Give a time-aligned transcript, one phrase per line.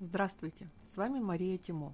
[0.00, 1.92] Здравствуйте, с вами Мария Тимо.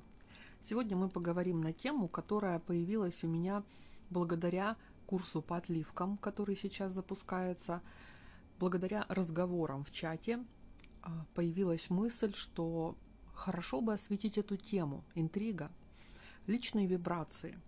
[0.61, 3.63] Сегодня мы поговорим на тему, которая появилась у меня
[4.11, 4.77] благодаря
[5.07, 7.81] курсу по отливкам, который сейчас запускается.
[8.61, 10.45] Благодаря разговорам в чате
[11.01, 12.95] а, появилась мысль, что
[13.33, 15.71] хорошо бы осветить эту тему, интрига,
[16.47, 17.59] личные вибрации.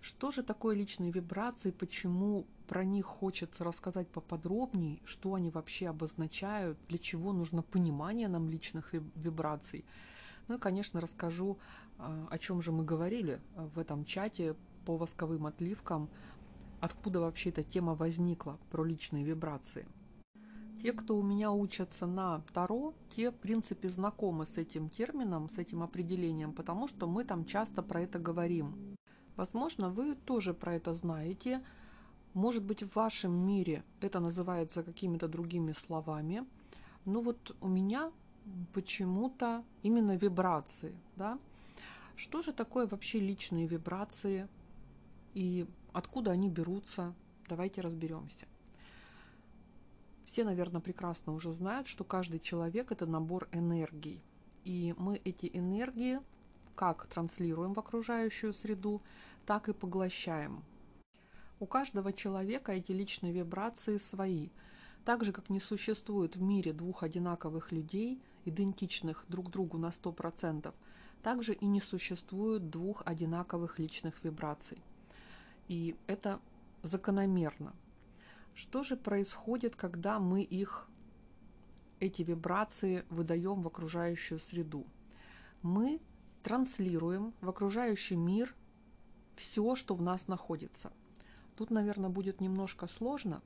[0.00, 6.78] Что же такое личные вибрации, почему про них хочется рассказать поподробнее, что они вообще обозначают,
[6.88, 9.84] для чего нужно понимание нам личных вибраций.
[10.48, 11.58] Ну и, конечно, расскажу,
[11.98, 16.08] а, о чем же мы говорили в этом чате по восковым отливкам,
[16.80, 19.86] откуда вообще эта тема возникла про личные вибрации.
[20.82, 25.58] Те, кто у меня учатся на Таро, те, в принципе, знакомы с этим термином, с
[25.58, 28.89] этим определением, потому что мы там часто про это говорим.
[29.40, 31.62] Возможно, вы тоже про это знаете,
[32.34, 36.44] может быть, в вашем мире это называется какими-то другими словами,
[37.06, 38.12] но вот у меня
[38.74, 41.38] почему-то именно вибрации, да?
[42.16, 44.46] Что же такое вообще личные вибрации
[45.32, 47.14] и откуда они берутся?
[47.48, 48.46] Давайте разберемся.
[50.26, 54.22] Все, наверное, прекрасно уже знают, что каждый человек– это набор энергий.
[54.66, 56.20] И мы эти энергии
[56.74, 59.02] как транслируем в окружающую среду,
[59.46, 60.62] так и поглощаем.
[61.58, 64.48] У каждого человека эти личные вибрации свои.
[65.04, 70.72] Так же, как не существует в мире двух одинаковых людей, идентичных друг другу на 100%,
[71.22, 74.78] также и не существует двух одинаковых личных вибраций.
[75.68, 76.40] И это
[76.82, 77.74] закономерно.
[78.54, 80.88] Что же происходит, когда мы их,
[81.98, 84.86] эти вибрации, выдаем в окружающую среду?
[85.62, 86.00] Мы
[86.42, 88.54] транслируем в окружающий мир
[89.36, 90.92] все, что в нас находится.
[91.56, 93.42] Тут, наверное, будет немножко сложно,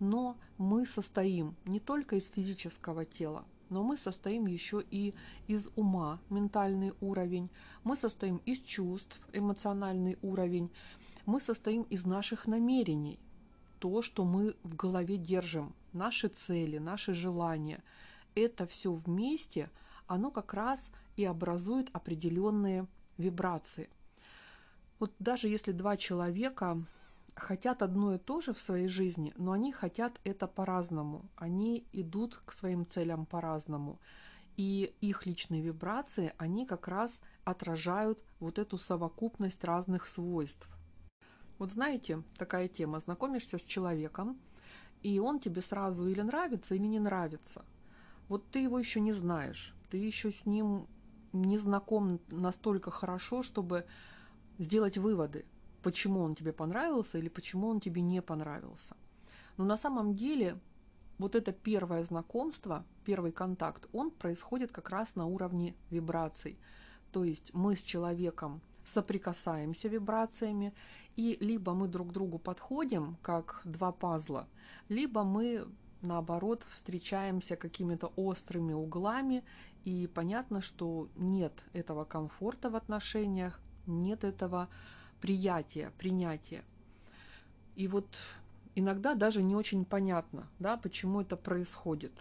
[0.00, 5.14] но мы состоим не только из физического тела, но мы состоим еще и
[5.46, 7.50] из ума, ментальный уровень,
[7.84, 10.70] мы состоим из чувств, эмоциональный уровень,
[11.26, 13.18] мы состоим из наших намерений,
[13.78, 17.82] то, что мы в голове держим, наши цели, наши желания.
[18.34, 19.70] Это все вместе,
[20.06, 22.86] оно как раз и образует определенные
[23.16, 23.90] вибрации.
[25.00, 26.80] Вот даже если два человека
[27.34, 31.28] хотят одно и то же в своей жизни, но они хотят это по-разному.
[31.36, 33.98] Они идут к своим целям по-разному.
[34.56, 40.68] И их личные вибрации, они как раз отражают вот эту совокупность разных свойств.
[41.58, 44.38] Вот знаете, такая тема, знакомишься с человеком,
[45.02, 47.64] и он тебе сразу или нравится, или не нравится.
[48.28, 50.86] Вот ты его еще не знаешь, ты еще с ним
[51.42, 53.84] не знаком настолько хорошо, чтобы
[54.58, 55.44] сделать выводы–
[55.82, 58.96] почему он тебе понравился или почему он тебе не понравился.
[59.56, 60.58] Но на самом деле
[61.18, 66.58] вот это первое знакомство, первый контакт, он происходит как раз на уровне вибраций.
[67.12, 70.72] То есть мы с человеком соприкасаемся вибрациями,
[71.16, 74.46] и либо мы друг к другу подходим, как два пазла,
[74.88, 75.66] либо мы
[76.02, 79.42] наоборот встречаемся какими-то острыми углами,
[79.88, 84.68] и понятно, что нет этого комфорта в отношениях, нет этого
[85.18, 86.62] приятия, принятия.
[87.74, 88.06] И вот
[88.74, 92.12] иногда даже не очень понятно, да, почему это происходит.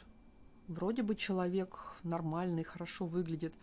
[0.70, 3.54] Вроде бы человек нормальный, хорошо выглядит,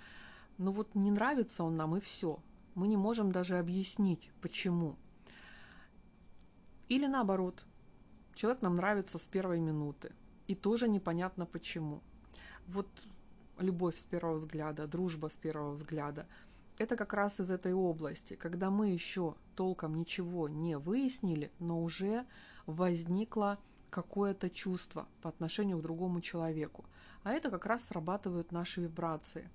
[0.58, 2.38] но вот не нравится он нам и все.
[2.74, 4.96] Мы не можем даже объяснить, почему.
[6.90, 7.64] Или наоборот,
[8.34, 10.12] человек нам нравится с первой минуты,
[10.46, 12.02] и тоже непонятно почему.
[12.66, 12.88] Вот
[13.58, 16.26] любовь с первого взгляда, дружба с первого взгляда–
[16.76, 22.26] это как раз из этой области, когда мы еще толком ничего не выяснили, но уже
[22.66, 23.58] возникло
[23.90, 26.84] какое-то чувство по отношению к другому человеку.
[27.22, 29.48] А это как раз срабатывают наши вибрации.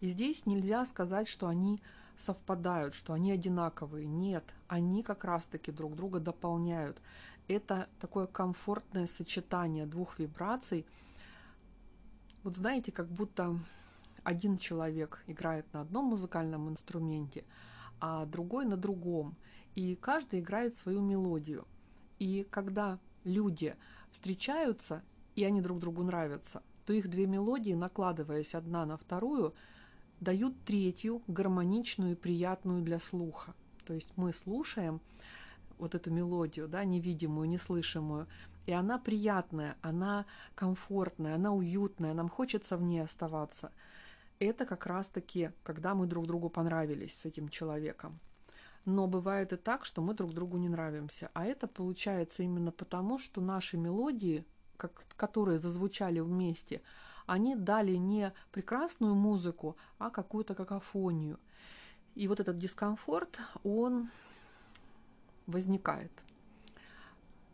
[0.00, 1.82] И здесь нельзя сказать, что они
[2.16, 4.06] совпадают, что они одинаковые.
[4.06, 6.96] Нет, они как раз-таки друг друга дополняют.
[7.48, 10.86] Это такое комфортное сочетание двух вибраций.
[12.42, 13.58] Вот знаете, как будто
[14.24, 17.44] один человек играет на одном музыкальном инструменте,
[18.00, 19.36] а другой на другом.
[19.74, 21.66] И каждый играет свою мелодию.
[22.18, 23.76] И когда люди
[24.10, 25.02] встречаются,
[25.34, 29.54] и они друг другу нравятся, то их две мелодии, накладываясь одна на вторую,
[30.20, 33.54] дают третью, гармоничную и приятную для слуха.
[33.86, 35.00] То есть мы слушаем
[35.78, 38.26] вот эту мелодию, да, невидимую, неслышимую,
[38.66, 43.72] и она приятная, она комфортная, она уютная, нам хочется в ней оставаться–
[44.48, 48.18] это как раз-таки, когда мы друг другу понравились с этим человеком.
[48.84, 51.30] Но бывает и так, что мы друг другу не нравимся.
[51.34, 54.44] А это получается именно потому, что наши мелодии,
[54.76, 56.82] как, которые зазвучали вместе,
[57.26, 61.38] они дали не прекрасную музыку, а какую-то какофонию.
[62.16, 64.10] И вот этот дискомфорт, он
[65.46, 66.10] возникает.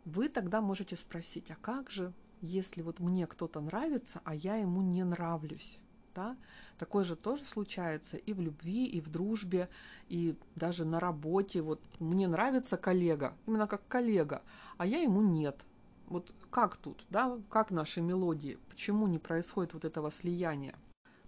[0.09, 4.81] Вы тогда можете спросить, а как же, если вот мне кто-то нравится, а я ему
[4.81, 5.77] не нравлюсь?
[6.15, 6.35] Да?
[6.79, 9.69] Такое же тоже случается и в любви, и в дружбе,
[10.07, 11.61] и даже на работе.
[11.61, 14.41] Вот мне нравится коллега, именно как коллега,
[14.77, 15.63] а я ему нет.
[16.07, 20.73] Вот как тут, да, как наши мелодии, почему не происходит вот этого слияния?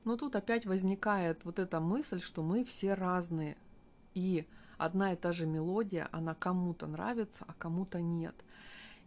[0.06, 3.58] Но тут опять возникает вот эта мысль, что мы все разные.
[4.16, 4.48] И
[4.86, 8.36] одна и та же мелодия, она кому-то нравится, а кому-то нет.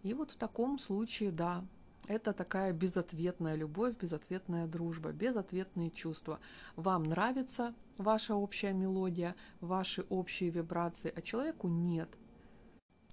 [0.02, 1.64] И вот в таком случае, да,
[2.06, 6.38] это такая безответная любовь, безответная дружба, безответные чувства.
[6.76, 12.08] Вам нравится ваша общая мелодия, ваши общие вибрации, а человеку нет–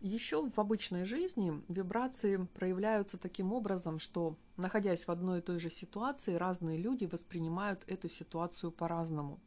[0.01, 5.69] еще в обычной жизни вибрации проявляются таким образом, что, находясь в одной и той же
[5.69, 9.39] ситуации, разные люди воспринимают эту ситуацию по-разному.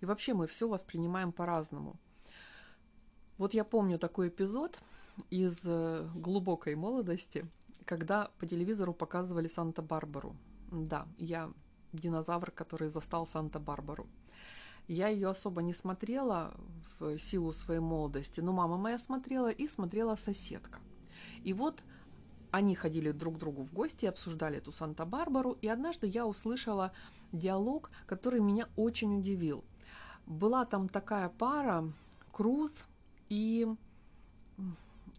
[0.00, 1.96] И вообще мы все воспринимаем по-разному.
[3.36, 4.78] Вот я помню такой эпизод
[5.30, 7.46] из э, глубокой молодости,
[7.84, 10.36] когда по телевизору показывали Санта-Барбару.
[10.70, 11.52] Да, я
[11.92, 14.06] динозавр, который застал Санта-Барбару.
[14.86, 16.54] Я ее особо не смотрела
[16.98, 20.78] в силу своей молодости, но мама моя смотрела и смотрела соседка.
[21.42, 21.82] И вот
[22.50, 26.92] они ходили друг к другу в гости, обсуждали эту Санта-Барбару, и однажды я услышала
[27.32, 29.64] диалог, который меня очень удивил.
[30.26, 31.92] Была там такая пара,
[32.30, 32.84] Круз
[33.28, 33.66] и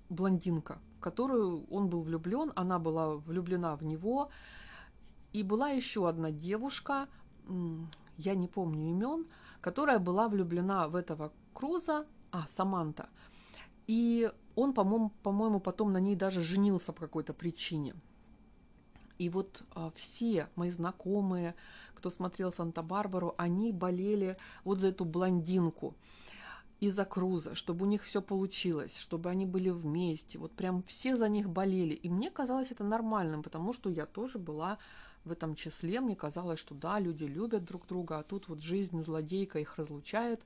[0.10, 4.30] блондинка, в которую он был влюблен, она была влюблена в него,
[5.34, 7.08] и была еще одна девушка,
[8.18, 9.28] я не помню имен,
[9.62, 13.10] которая была влюблена в этого Круза, а, Саманта.
[13.88, 17.96] И он, по-моему, потом на ней даже женился по какой-то причине.
[19.18, 21.56] И вот а, все мои знакомые,
[21.94, 25.96] кто смотрел Санта-Барбару, они болели вот за эту блондинку
[26.80, 30.38] из-за Круза, чтобы у них все получилось, чтобы они были вместе.
[30.38, 31.94] Вот прям все за них болели.
[31.94, 34.78] И мне казалось это нормальным, потому что я тоже была
[35.26, 39.04] в этом числе мне казалось, что да, люди любят друг друга, а тут вот жизнь
[39.04, 40.42] злодейка их разлучает.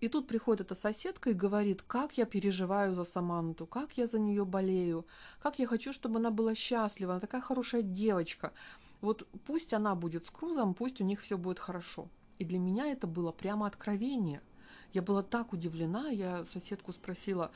[0.00, 4.18] И тут приходит эта соседка и говорит, как я переживаю за Саманту, как я за
[4.18, 5.06] нее болею,
[5.40, 8.52] как я хочу, чтобы она была счастлива, она такая хорошая девочка.
[9.00, 12.08] Вот пусть она будет с Крузом, пусть у них все будет хорошо.
[12.38, 14.42] И для меня это было прямо откровение.
[14.92, 17.50] Я была так удивлена, я соседку спросила,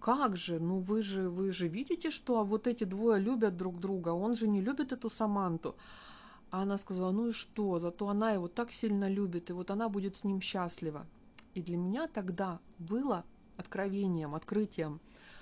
[0.00, 4.10] как же, ну вы же, вы же видите, что вот эти двое любят друг друга,
[4.10, 5.74] он же не любит эту Саманту.
[6.50, 9.88] А она сказала, ну и что, зато она его так сильно любит, и вот она
[9.88, 11.06] будет с ним счастлива.
[11.54, 13.24] И для меня тогда было
[13.56, 15.00] откровением, открытием,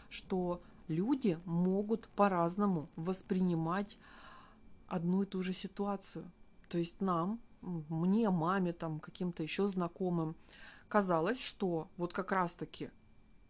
[0.08, 3.98] что люди могут по-разному воспринимать
[4.86, 6.30] одну и ту же ситуацию.
[6.68, 10.36] То есть нам, мне, маме, там, каким-то еще знакомым,
[10.88, 12.90] казалось, что вот как раз-таки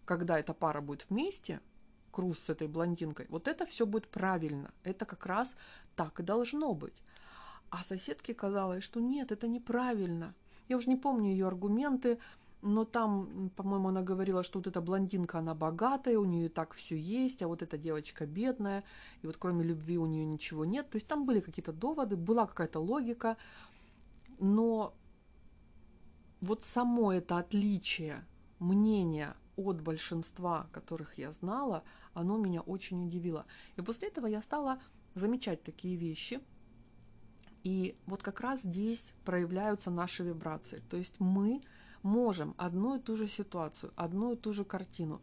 [0.04, 1.60] когда эта пара будет вместе,
[2.10, 4.70] Круз с этой блондинкой, вот это все будет правильно.
[4.84, 5.56] Это как раз
[5.96, 6.94] так и должно быть.
[7.70, 10.32] А соседке казалось, что нет, это неправильно.
[10.68, 12.20] Я уже не помню ее аргументы,
[12.62, 16.74] но там, по-моему, она говорила, что вот эта блондинка, она богатая, у нее и так
[16.74, 18.84] все есть, а вот эта девочка бедная,
[19.22, 20.88] и вот кроме любви у нее ничего нет.
[20.90, 23.36] То есть там были какие-то доводы, была какая-то логика,
[24.38, 24.94] но
[26.44, 28.24] вот само это отличие
[28.58, 33.46] мнения от большинства, которых я знала, оно меня очень удивило.
[33.76, 34.80] И после этого я стала
[35.14, 36.40] замечать такие вещи.
[37.62, 40.82] И вот как раз здесь проявляются наши вибрации.
[40.90, 41.62] То есть мы
[42.02, 45.20] можем одну и ту же ситуацию, одну и ту же картину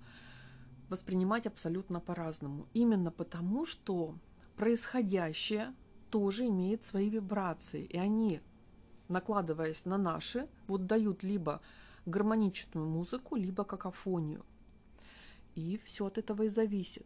[0.89, 2.67] воспринимать абсолютно по-разному.
[2.73, 4.15] Именно потому, что
[4.57, 5.73] происходящее
[6.09, 7.85] тоже имеет свои вибрации.
[7.85, 8.41] И они,
[9.11, 11.61] накладываясь на наши, вот дают либо
[12.05, 14.43] гармоничную музыку, либо какофонию.
[15.55, 17.05] И все от этого и зависит.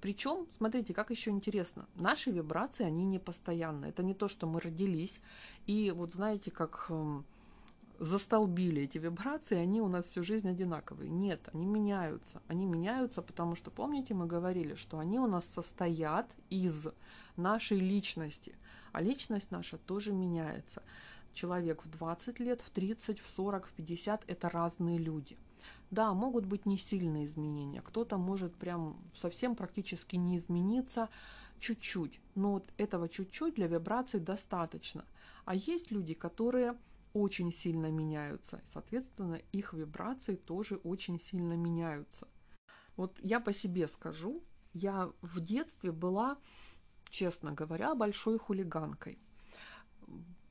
[0.00, 3.86] Причем, смотрите, как еще интересно, наши вибрации, они не постоянны.
[3.86, 5.20] Это не то, что мы родились,
[5.66, 7.22] и вот знаете, как э,
[7.98, 11.10] застолбили эти вибрации, они у нас всю жизнь одинаковые.
[11.10, 12.42] Нет, они меняются.
[12.48, 16.86] Они меняются, потому что, помните, мы говорили, что они у нас состоят из
[17.36, 18.54] нашей личности,
[18.92, 20.82] а личность наша тоже меняется
[21.32, 25.36] человек в 20 лет, в 30, в 40, в 50– это разные люди.
[25.90, 31.08] Да, могут быть не сильные изменения, кто-то может прям совсем практически не измениться,
[31.60, 35.04] чуть-чуть, но вот этого чуть-чуть для вибраций достаточно.
[35.44, 36.76] А есть люди, которые
[37.16, 42.28] очень сильно меняются, соответственно, их вибрации тоже очень сильно меняются.
[42.96, 44.42] Вот я по себе скажу,
[44.72, 46.38] я в детстве была
[47.10, 49.18] честно говоря, большой хулиганкой.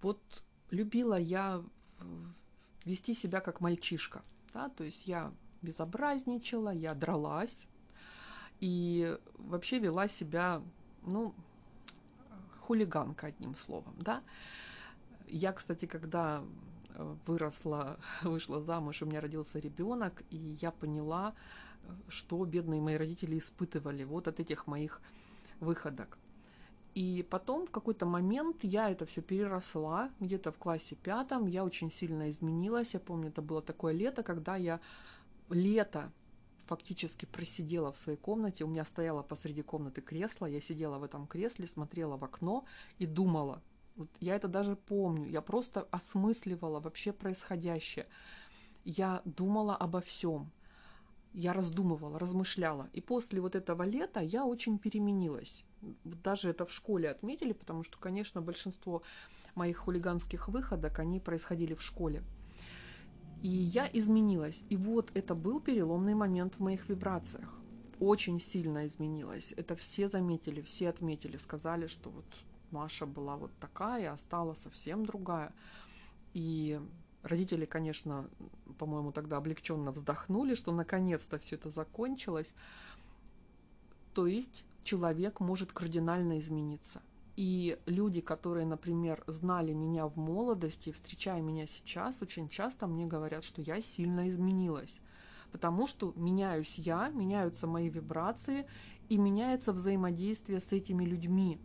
[0.02, 0.22] Вот
[0.70, 1.64] любила я
[2.84, 7.68] вести себя как мальчишка, да, то есть я безобразничала, я дралась
[8.60, 10.62] и вообще вела себя,
[11.02, 11.34] ну,
[12.62, 14.24] хулиганка, одним словом, да.
[15.36, 16.46] Я, кстати, когда
[16.94, 21.36] э, выросла, вышла замуж, у меня родился ребенок, и я поняла,
[22.08, 25.02] что бедные мои родители испытывали вот от этих моих
[25.60, 26.18] выходок.
[26.94, 31.92] И потом в какой-то момент я это все переросла, где-то в классе пятом, я очень
[31.92, 32.94] сильно изменилась.
[32.94, 34.80] Я помню, это было такое лето, когда я
[35.50, 36.14] лето
[36.66, 38.64] фактически просидела в своей комнате.
[38.64, 42.64] У меня стояло посреди комнаты кресло, я сидела в этом кресле, смотрела в окно
[43.00, 43.62] и думала.
[43.96, 48.08] Вот я это даже помню, я просто осмысливала вообще происходящее.
[48.84, 50.52] Я думала обо всем
[51.36, 52.90] я раздумывала, размышляла.
[52.94, 55.66] И после вот этого лета я очень переменилась.
[56.04, 59.02] Даже это в школе отметили, потому что, конечно, большинство
[59.54, 62.24] моих хулиганских выходок, они происходили в школе.
[63.42, 64.64] И я изменилась.
[64.70, 67.60] И вот это был переломный момент в моих вибрациях.
[68.00, 69.54] Очень сильно изменилась.
[69.58, 72.26] Это все заметили, все отметили, сказали, что вот
[72.76, 75.52] Маша была вот такая, а стала совсем другая.
[76.34, 76.80] И
[77.26, 78.30] Родители, конечно,
[78.78, 82.54] по-моему, тогда облегченно вздохнули, что наконец-то все это закончилось.
[84.14, 87.02] То есть человек может кардинально измениться.
[87.36, 93.44] И люди, которые, например, знали меня в молодости, встречая меня сейчас, очень часто мне говорят,
[93.44, 95.02] что я сильно изменилась.
[95.52, 98.68] Потому что меняюсь я, меняются мои вибрации
[99.10, 101.60] и меняется взаимодействие с этими людьми.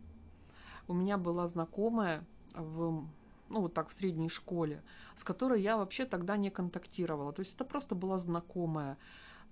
[0.88, 3.04] У меня была знакомая в
[3.50, 4.82] ну вот так в средней школе,
[5.16, 7.32] с которой я вообще тогда не контактировала.
[7.32, 8.96] То есть это просто была знакомая.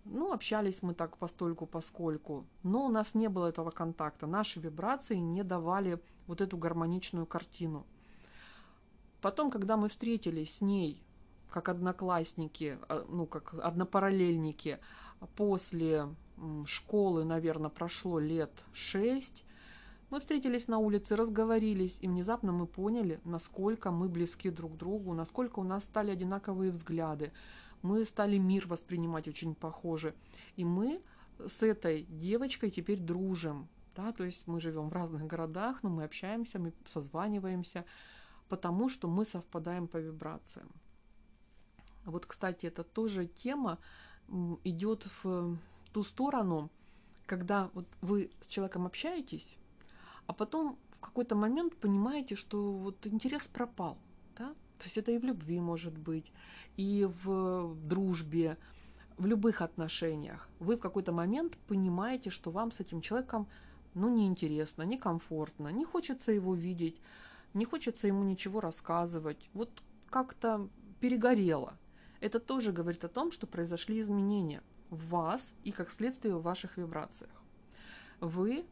[0.04, 4.26] Ну, общались мы так постольку поскольку, но у нас не было этого контакта.
[4.26, 7.84] Наши вибрации не давали вот эту гармоничную картину.
[9.20, 11.02] Потом, когда мы встретились с ней,
[11.50, 14.78] как одноклассники, а, ну, как однопараллельники,
[15.34, 16.08] после
[16.66, 19.44] школы, наверное, прошло лет шесть,
[20.10, 25.58] мы встретились на улице, разговорились, и внезапно мы поняли, насколько мы близки друг другу, насколько
[25.58, 27.32] у нас стали одинаковые взгляды.
[27.82, 30.14] Мы стали мир воспринимать очень похоже.
[30.56, 31.02] И мы
[31.46, 33.68] с этой девочкой теперь дружим.
[33.94, 34.12] Да?
[34.12, 37.84] То есть мы живем в разных городах, но мы общаемся, мы созваниваемся,
[38.48, 40.68] потому что мы совпадаем по вибрациям.
[42.04, 43.78] Вот, кстати, это тоже тема
[44.64, 45.58] идет в
[45.92, 46.70] ту сторону,
[47.26, 49.58] когда вот вы с человеком общаетесь,
[50.28, 53.98] а потом в какой-то момент понимаете, что вот интерес пропал,
[54.36, 54.54] да?
[54.78, 56.32] То есть это и в любви может быть,
[56.76, 58.56] и в дружбе,
[59.16, 60.48] в любых отношениях.
[60.60, 63.48] Вы в какой-то момент понимаете, что вам с этим человеком
[63.94, 67.00] ну, неинтересно, некомфортно, не хочется его видеть,
[67.54, 69.50] не хочется ему ничего рассказывать.
[69.54, 70.68] Вот как-то
[71.00, 71.72] перегорело.
[72.20, 76.76] Это тоже говорит о том, что произошли изменения в вас и как следствие в ваших
[76.76, 77.42] вибрациях.
[78.20, 78.66] Вы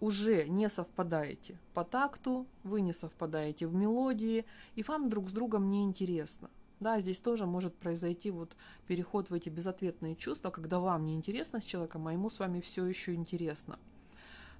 [0.00, 5.70] уже не совпадаете по такту, вы не совпадаете в мелодии, и вам друг с другом
[5.70, 6.50] не интересно.
[6.78, 8.54] Да, здесь тоже может произойти вот
[8.86, 12.60] переход в эти безответные чувства, когда вам не интересно с человеком, а ему с вами
[12.60, 13.78] все еще интересно.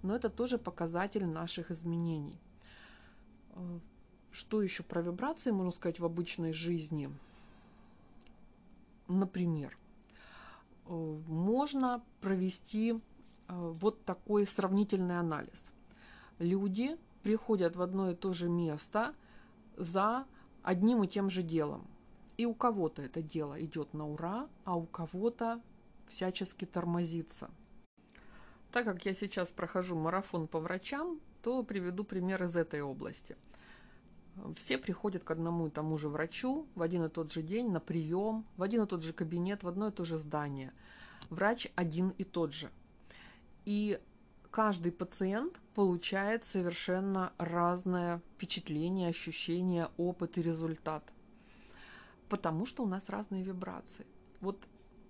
[0.03, 2.41] Но это тоже показатель наших изменений.
[3.51, 3.79] Э,
[4.31, 7.11] что еще про вибрации можно сказать в обычной жизни?
[9.09, 9.77] Например,
[10.87, 12.99] э, можно провести
[13.49, 15.73] вот такой сравнительный анализ.
[16.39, 19.15] Люди приходят в одно и то же место
[19.77, 20.27] за
[20.63, 21.87] одним и тем же делом.
[22.37, 25.61] И у кого-то это дело идет на ура, а у кого-то
[26.09, 27.51] всячески тормозится.
[28.73, 33.37] Так как я сейчас прохожу марафон по врачам, то приведу пример из этой области.
[34.57, 37.81] Все приходят к одному и тому же врачу в один и тот же день на
[37.81, 40.73] прием, в один и тот же кабинет, в одно и то же здание.
[41.31, 42.71] Врач один и тот же–
[43.67, 44.01] и
[44.51, 51.13] каждый пациент получает совершенно разное впечатление, ощущение, опыт и результат.
[52.31, 54.07] Потому что у нас разные вибрации.
[54.41, 54.67] Вот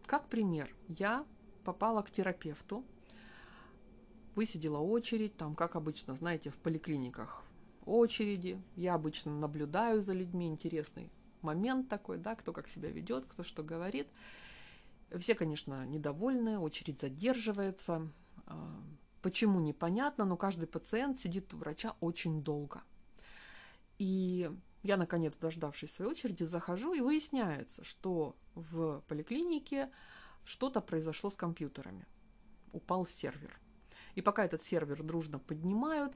[0.06, 1.25] как пример, я
[1.64, 2.84] попала к терапевту,
[4.34, 7.44] высидела очередь, там, как обычно, знаете, в поликлиниках
[7.84, 8.60] очереди.
[8.75, 11.10] Я обычно наблюдаю за людьми, интересный
[11.42, 14.08] момент такой, да, кто как себя ведет, кто что говорит.
[15.16, 18.08] Все, конечно, недовольны, очередь задерживается,
[19.22, 22.82] почему непонятно, но каждый пациент сидит у врача очень долго.
[23.98, 24.50] И
[24.82, 29.90] я, наконец, дождавшись своей очереди, захожу, и выясняется, что в поликлинике
[30.44, 32.06] что-то произошло с компьютерами.
[32.72, 33.58] Упал сервер.
[34.14, 36.14] И пока этот сервер дружно поднимают,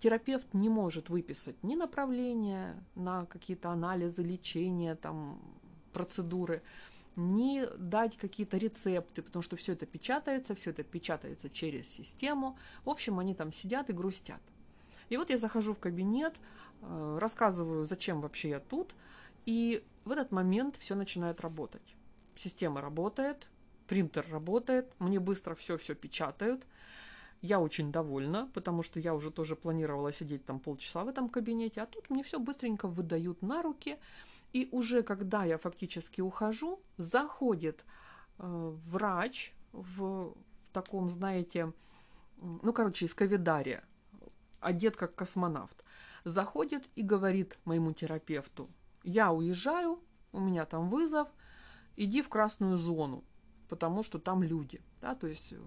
[0.00, 5.40] терапевт не может выписать ни направления на какие-то анализы, лечения, там,
[5.92, 6.62] процедуры,
[7.18, 12.56] ни дать какие-то рецепты, потому что все это печатается, все это печатается через систему.
[12.84, 14.40] В общем, они там сидят и грустят.
[15.08, 16.34] И вот я захожу в кабинет,
[16.82, 18.94] э, рассказываю, зачем вообще я тут,
[19.46, 21.94] и в этот момент все начинает работать.
[22.36, 23.48] Система работает,
[23.86, 26.66] принтер работает, мне быстро все-все печатают.
[27.40, 31.80] Я очень довольна, потому что я уже тоже планировала сидеть там полчаса в этом кабинете,
[31.80, 33.96] а тут мне все быстренько выдают на руки.
[34.52, 37.84] И уже когда я фактически ухожу, заходит
[38.38, 40.34] э, врач в
[40.72, 41.72] таком, знаете,
[42.40, 43.84] ну, короче, из ковидария,
[44.60, 45.84] одет как космонавт,
[46.24, 48.70] заходит и говорит моему терапевту,
[49.04, 50.00] я уезжаю,
[50.32, 51.28] у меня там вызов,
[51.96, 53.24] иди в красную зону,
[53.68, 55.60] потому что там люди, да, то есть э,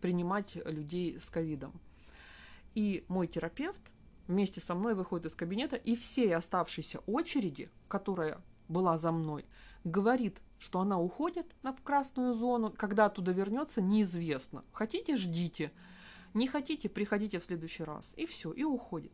[0.00, 1.72] принимать людей с ковидом.
[2.74, 3.80] И мой терапевт
[4.28, 9.46] вместе со мной выходит из кабинета, и всей оставшейся очереди, которая была за мной,
[9.84, 14.64] говорит, что она уходит на красную зону, когда оттуда вернется, неизвестно.
[14.72, 15.72] Хотите, ждите,
[16.34, 18.12] не хотите, приходите в следующий раз.
[18.16, 19.12] И все, и уходит.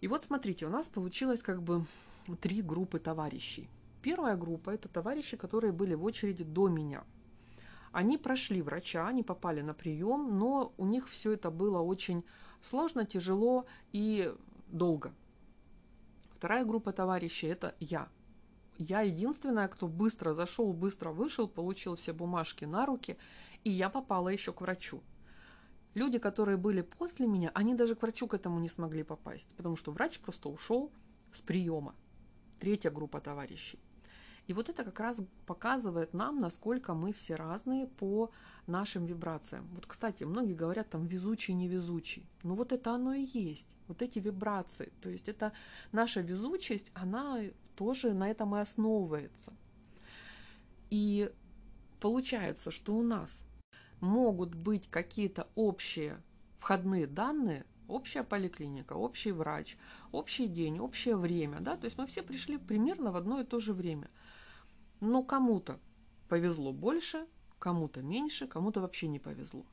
[0.00, 1.84] И вот смотрите, у нас получилось как бы
[2.40, 3.68] три группы товарищей.
[4.02, 7.04] Первая группа– это товарищи, которые были в очереди до меня.
[7.96, 12.24] Они прошли врача, они попали на прием, но у них все это было очень
[12.60, 14.34] сложно, тяжело и
[14.68, 15.14] долго.
[16.28, 18.10] Вторая группа товарищей– это я.
[18.76, 23.16] Я единственная, кто быстро зашел, быстро вышел, получил все бумажки на руки,
[23.64, 25.02] и я попала еще к врачу.
[25.94, 29.74] Люди, которые были после меня, они даже к врачу к этому не смогли попасть, потому
[29.74, 30.92] что врач просто ушел
[31.32, 31.94] с приема.
[32.60, 33.78] Третья группа товарищей.
[34.46, 38.30] И вот это как раз показывает нам, насколько мы все разные по
[38.66, 39.66] нашим вибрациям.
[39.72, 42.28] Вот, кстати, многие говорят там везучий, невезучий.
[42.42, 43.66] Но вот это оно и есть.
[43.88, 44.92] Вот эти вибрации.
[45.00, 45.52] То есть это
[45.92, 47.40] наша везучесть, она
[47.74, 49.52] тоже на этом и основывается.
[50.90, 51.32] И
[52.00, 53.42] получается, что у нас
[54.00, 56.22] могут быть какие-то общие
[56.58, 59.76] входные данные, общая поликлиника, общий врач,
[60.12, 63.60] общий день, общее время, да, то есть мы все пришли примерно в одно и то
[63.60, 64.10] же время.
[65.00, 65.78] Но кому-то
[66.28, 67.26] повезло больше,
[67.58, 69.66] кому-то меньше, кому-то вообще не повезло.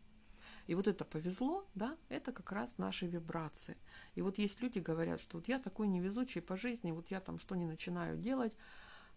[0.67, 3.77] И вот это повезло, да, это как раз наши вибрации.
[4.15, 7.39] И вот есть люди говорят, что вот я такой невезучий по жизни, вот я там
[7.39, 8.53] что не начинаю делать,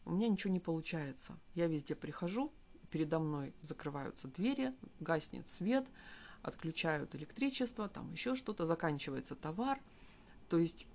[0.04, 1.38] у меня ничего не получается.
[1.54, 2.52] Я везде прихожу,
[2.90, 5.86] передо мной закрываются двери, гаснет свет,
[6.42, 9.80] отключают электричество, там еще что-то, заканчивается товар.
[10.48, 10.86] То есть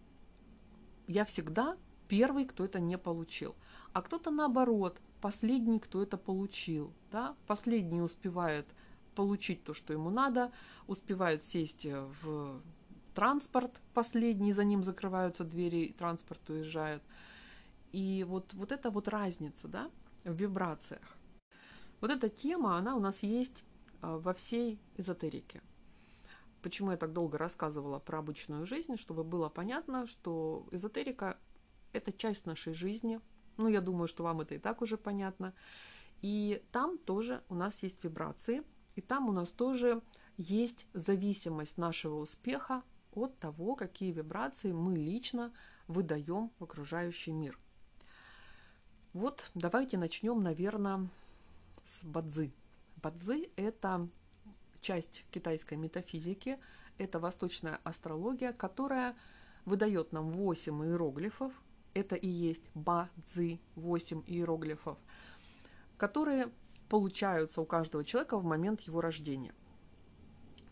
[1.08, 1.78] я всегда
[2.12, 3.56] первый, кто это не получил.
[3.94, 6.94] А кто-то наоборот, последний, кто это получил.
[7.10, 7.38] Да?
[7.48, 8.68] Последний успевает
[9.16, 10.52] получить то, что ему надо,
[10.88, 12.62] успевает сесть в
[13.16, 17.02] транспорт последний, за ним закрываются двери, и транспорт уезжает.
[17.94, 19.90] И вот, вот это вот разница да,
[20.26, 21.18] в вибрациях.
[22.02, 23.64] Вот эта тема, она у нас есть
[24.02, 25.62] а, во всей эзотерике.
[26.62, 31.38] Почему я так долго рассказывала про обычную жизнь, чтобы было понятно, что эзотерика–
[31.94, 33.20] это часть нашей жизни.
[33.58, 35.54] Ну, я думаю, что вам это и так уже понятно.
[36.22, 38.64] И там тоже у нас есть вибрации,
[38.96, 40.02] и там у нас тоже
[40.38, 45.54] есть зависимость нашего успеха от того, какие вибрации мы лично
[45.88, 47.60] выдаем в окружающий мир.
[49.14, 51.10] Вот давайте начнем, наверное,
[51.84, 52.52] с бадзы.
[53.02, 54.08] Бадзы– это
[54.80, 56.60] часть китайской метафизики,
[56.98, 59.16] это восточная астрология, которая
[59.66, 61.52] выдает нам 8 иероглифов,
[61.94, 64.98] это и есть бадзы, 8 иероглифов,
[65.98, 66.52] которые
[66.90, 69.54] получаются у каждого человека в момент его рождения.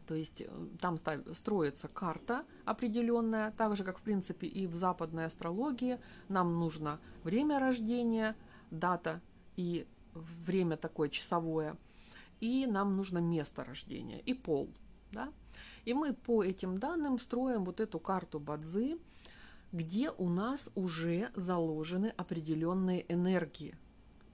[0.05, 0.49] То есть э,
[0.81, 0.97] там
[1.33, 5.99] строится карта определенная, так же, как в принципе и в западной астрологии.
[6.27, 8.35] Нам нужно время рождения,
[8.71, 9.21] дата
[9.55, 11.77] и время такое часовое,
[12.39, 14.69] и нам нужно место рождения и пол.
[15.11, 15.31] Да?
[15.85, 18.97] И мы по этим данным строим вот эту карту Бадзи,
[19.71, 23.75] где у нас уже заложены определенные энергии.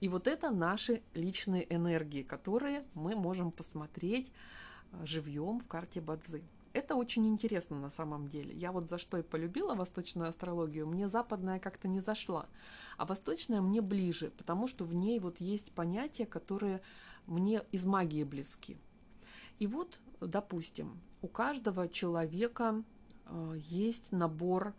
[0.00, 4.30] И вот это наши личные энергии, которые мы можем посмотреть
[4.92, 6.44] э, живьем в карте Бадзи.
[6.72, 8.54] Это очень интересно на самом деле.
[8.54, 12.46] Я вот за что и полюбила восточную астрологию, мне западная как-то не зашла,
[12.98, 16.82] а восточная мне ближе, потому что в ней вот есть понятия, которые
[17.26, 18.76] мне из магии близки.
[19.58, 22.82] И вот, допустим, у каждого человека
[23.24, 24.74] э, есть набор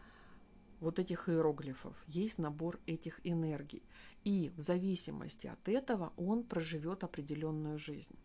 [0.80, 3.84] вот этих иероглифов, есть набор этих энергий.
[4.24, 8.16] И в зависимости от этого он проживет определенную жизнь.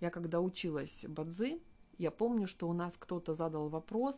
[0.00, 1.60] Я когда училась бадзи,
[1.98, 4.16] я помню, что у нас кто-то задал вопрос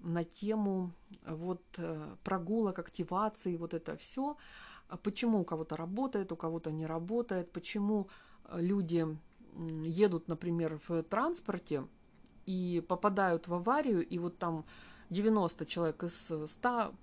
[0.00, 0.92] на тему
[1.26, 4.36] вот э, прогулок, активации, вот это все.
[5.02, 8.08] Почему у кого-то работает, у кого-то не работает, почему
[8.44, 9.06] э, люди
[9.84, 11.86] едут, например, в транспорте
[12.44, 14.64] и попадают в аварию, и вот там
[15.10, 16.94] 90 человек из 100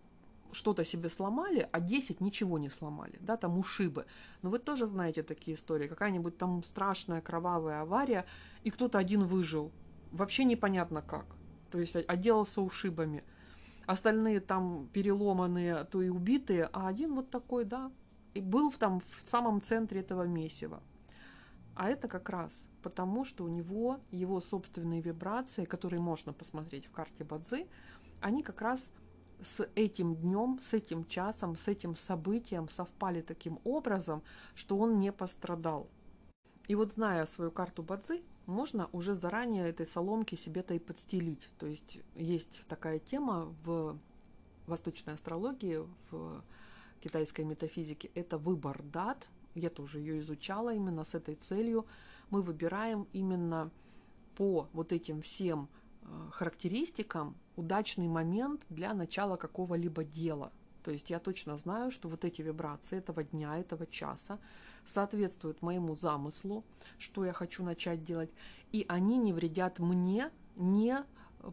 [0.51, 4.05] что-то себе сломали, а 10 ничего не сломали, да, там ушибы.
[4.41, 8.25] Но вы тоже знаете такие истории, какая-нибудь там страшная кровавая авария,
[8.63, 9.71] и кто-то один выжил,
[10.11, 11.25] вообще непонятно как,
[11.71, 13.23] то есть отделался ушибами.
[13.85, 17.91] Остальные там переломанные, то и убитые, а один вот такой, да,
[18.33, 20.81] и был там в самом центре этого месива.
[21.75, 26.91] А это как раз потому, что у него его собственные вибрации, которые можно посмотреть в
[26.91, 27.67] карте Бадзи,
[28.23, 28.89] они как раз
[29.41, 34.23] с этим днем, с этим часом, с этим событием совпали таким образом,
[34.55, 35.89] что он не пострадал.
[36.67, 41.49] И вот зная свою карту Бадзи, можно уже заранее этой соломки себе-то и подстелить.
[41.57, 43.97] То есть есть такая тема в
[44.67, 46.43] восточной астрологии, в
[47.01, 49.27] китайской метафизике, это выбор дат.
[49.55, 51.85] Я тоже ее изучала именно с этой целью.
[52.29, 53.69] Мы выбираем именно
[54.35, 55.67] по вот этим всем
[56.01, 60.51] э, характеристикам удачный момент для начала какого-либо дела.
[60.83, 64.39] То есть я точно знаю, что вот эти вибрации этого дня, этого часа
[64.85, 66.65] соответствуют моему замыслу,
[66.99, 68.31] что я хочу начать делать,
[68.71, 71.03] и они не вредят мне, не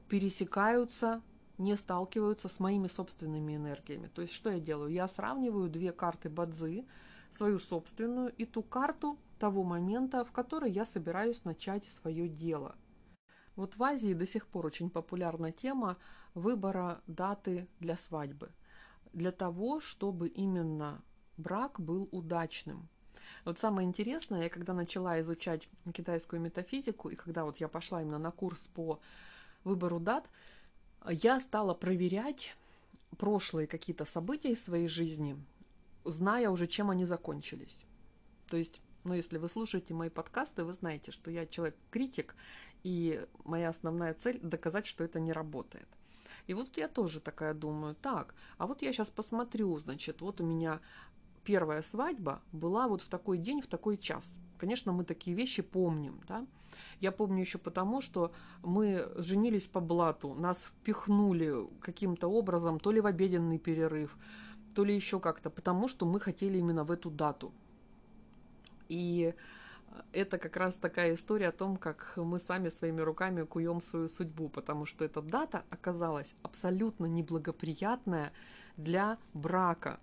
[0.08, 1.22] пересекаются,
[1.58, 4.08] не сталкиваются с моими собственными энергиями.
[4.12, 4.90] То есть что я делаю?
[4.90, 6.84] Я сравниваю две карты Бадзи,
[7.30, 12.74] свою собственную и ту карту того момента, в который я собираюсь начать свое дело–
[13.61, 15.99] вот в Азии до сих пор очень популярна тема
[16.35, 18.51] выбора даты для свадьбы.
[19.12, 21.03] Для того, чтобы именно
[21.37, 22.88] брак был удачным.
[23.44, 28.18] Вот самое интересное, я когда начала изучать китайскую метафизику, и когда вот я пошла именно
[28.18, 28.99] на курс по
[29.64, 30.31] выбору дат,
[31.07, 32.57] я стала проверять
[33.18, 35.37] прошлые какие-то события из своей жизни,
[36.05, 37.85] зная уже, чем они закончились.
[38.49, 42.34] То есть, ну, если вы слушаете мои подкасты, вы знаете, что я человек-критик,
[42.82, 45.88] и моя основная цель доказать, что это не работает.
[46.46, 50.44] И вот я тоже такая думаю, так, а вот я сейчас посмотрю, значит, вот у
[50.44, 50.80] меня
[51.44, 54.32] первая свадьба была вот в такой день, в такой час.
[54.58, 56.46] Конечно, мы такие вещи помним, да.
[57.00, 58.32] Я помню еще потому, что
[58.62, 64.16] мы женились по блату, нас впихнули каким-то образом, то ли в обеденный перерыв,
[64.74, 67.52] то ли еще как-то, потому что мы хотели именно в эту дату.
[68.90, 69.35] И
[70.12, 74.48] это как раз такая история о том, как мы сами своими руками куем свою судьбу,
[74.48, 78.33] потому что эта дата оказалась абсолютно неблагоприятная
[78.76, 80.00] для брака.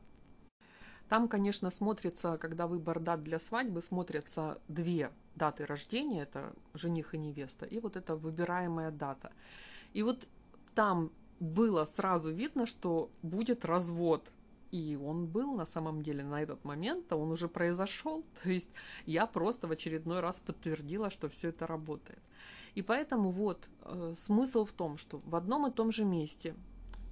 [1.10, 7.18] Там, конечно, смотрится, когда выбор дат для свадьбы, смотрятся две даты рождения, это жених и
[7.18, 9.32] невеста, и вот эта выбираемая дата.
[9.94, 10.28] И вот
[10.76, 14.32] там было сразу видно, что будет развод–
[14.72, 18.24] и он был на самом деле на этот момент, а он уже произошел.
[18.44, 18.70] То есть
[19.06, 22.20] я просто в очередной раз подтвердила, что все это работает.
[22.76, 26.56] И поэтому вот э, смысл в том, что в одном и том же месте,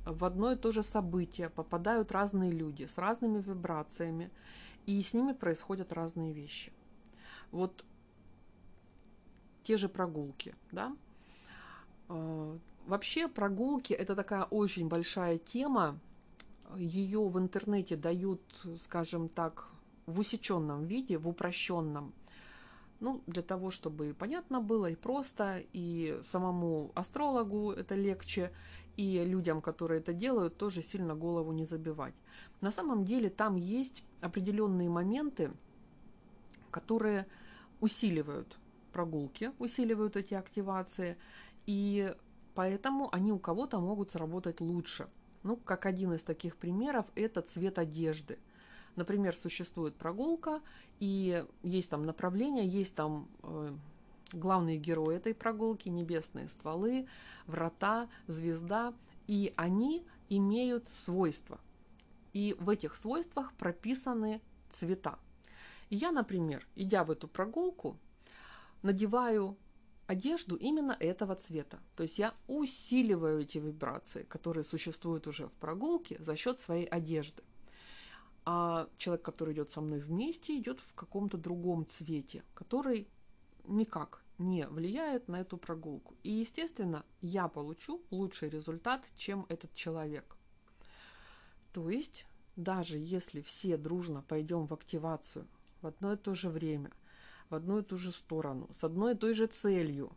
[0.05, 4.29] в одно и то же событие попадают разные люди с разными вибрациями,
[4.85, 6.71] и с ними происходят разные вещи.
[7.51, 7.83] Вот
[9.63, 10.95] те же прогулки, да.
[12.09, 15.99] Э, вообще прогулки это такая очень большая тема,
[16.77, 18.41] ее в интернете дают,
[18.83, 19.67] скажем так,
[20.05, 22.13] в усеченном виде, в упрощенном.
[22.99, 28.51] Ну, для того, чтобы понятно было и просто, и самому астрологу это легче,
[28.97, 32.13] и людям, которые это делают, тоже сильно голову не забивать.
[32.61, 35.51] На самом деле там есть определенные моменты,
[36.71, 37.27] которые
[37.81, 38.57] усиливают
[38.93, 41.17] прогулки, усиливают эти активации,
[41.65, 42.15] и
[42.53, 45.07] поэтому они у кого-то могут сработать лучше–
[45.45, 48.39] ну, как один из таких примеров, это цвет одежды.
[48.95, 50.59] Например, существует прогулка,
[50.99, 53.75] и есть там направление, есть там э,
[54.33, 57.07] главные герои этой прогулки, небесные стволы,
[57.45, 58.93] врата, звезда,
[59.27, 61.59] и они имеют свойства.
[62.33, 65.19] И в этих свойствах прописаны цвета.
[65.91, 67.97] Я, например, идя в эту прогулку,
[68.81, 69.57] надеваю
[70.07, 71.79] одежду именно этого цвета.
[71.95, 77.43] То есть я усиливаю эти вибрации, которые существуют уже в прогулке за счет своей одежды.
[78.45, 83.07] А человек, который идет со мной вместе, идет в каком-то другом цвете, который
[83.65, 86.15] никак не влияет на эту прогулку.
[86.21, 90.37] И, естественно, я получу лучший результат, чем этот человек.
[91.73, 95.47] То есть, даже если все дружно пойдем в активацию
[95.81, 96.91] в одно и то же время–
[97.49, 100.11] в одну и ту же сторону, с одной и той же целью,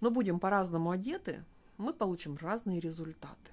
[0.00, 1.44] но будем по-разному одеты,
[1.78, 3.52] мы получим разные результаты.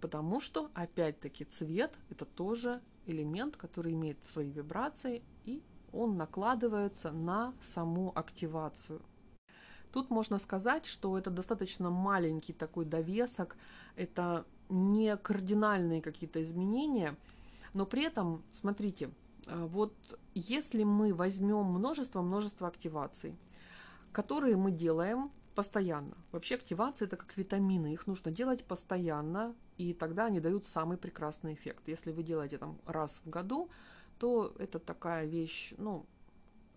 [0.00, 5.62] Потому что, опять-таки, цвет– это тоже элемент, который имеет свои вибрации, и
[5.92, 9.00] он накладывается на саму активацию.
[9.92, 13.56] Тут можно сказать, что это достаточно маленький такой довесок,
[13.94, 17.14] это не кардинальные какие-то изменения,
[17.74, 19.10] но при этом, смотрите,
[19.46, 19.94] вот
[20.34, 23.36] если мы возьмем множество-множество активаций,
[24.12, 26.16] которые мы делаем постоянно.
[26.32, 31.54] Вообще активации это как витамины, их нужно делать постоянно, и тогда они дают самый прекрасный
[31.54, 31.82] эффект.
[31.88, 33.68] Если вы делаете там раз в году,
[34.18, 36.06] то это такая вещь, ну,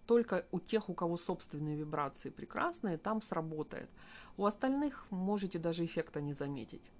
[0.05, 3.89] только у тех, у кого собственные вибрации прекрасные, там сработает.
[4.37, 6.91] У остальных можете даже эффекта не заметить.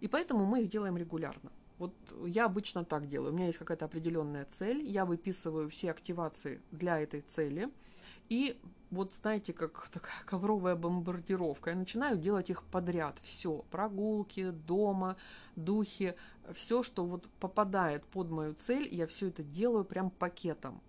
[0.00, 1.50] И поэтому мы их делаем регулярно.
[1.78, 3.32] Вот я обычно так делаю.
[3.32, 7.70] У меня есть какая-то определенная цель, я выписываю все активации для этой цели–
[8.28, 8.58] и
[8.90, 11.70] вот знаете, как такая ковровая бомбардировка.
[11.70, 13.18] Я начинаю делать их подряд.
[13.22, 15.16] Все, прогулки, дома,
[15.54, 16.14] духи,
[16.54, 20.80] все, что вот попадает под мою цель, я все это делаю прям пакетом.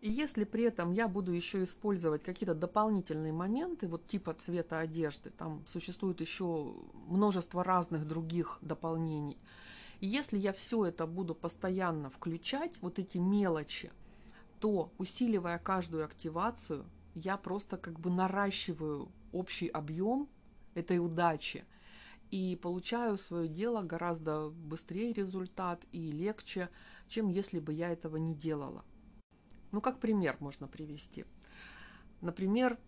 [0.00, 5.28] И если при этом я буду еще использовать какие-то дополнительные моменты, вот типа цвета одежды,
[5.28, 6.74] там существует еще
[7.06, 9.36] множество разных других дополнений.
[10.00, 13.92] Если я все это буду постоянно включать, вот эти мелочи,
[14.58, 20.28] то усиливая каждую активацию, я просто как бы наращиваю общий объем
[20.74, 21.66] этой удачи
[22.30, 26.70] и получаю свое дело гораздо быстрее результат и легче,
[27.08, 28.84] чем если бы я этого не делала.
[29.70, 31.26] Ну, как пример можно привести.
[32.22, 32.78] Например,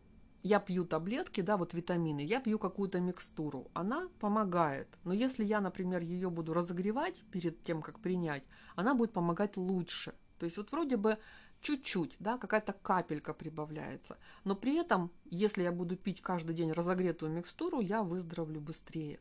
[0.42, 4.88] я пью таблетки, да, вот витамины, я пью какую-то микстуру, она помогает.
[5.04, 8.42] Но если я, например, ее буду разогревать перед тем, как принять,
[8.74, 10.14] она будет помогать лучше.
[10.38, 11.18] То есть вот вроде бы
[11.60, 14.18] чуть-чуть, да, какая-то капелька прибавляется.
[14.44, 19.20] Но при этом, если я буду пить каждый день разогретую микстуру, я выздоровлю быстрее.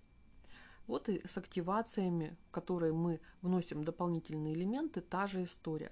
[0.87, 5.91] Вот и с активациями, в которые мы вносим дополнительные элементы, та же история.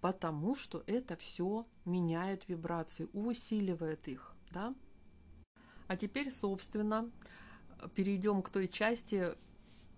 [0.00, 4.34] Потому что это все меняет вибрации, усиливает их.
[4.50, 4.74] Да?
[5.86, 7.10] А теперь, собственно,
[7.94, 9.34] перейдем к той части,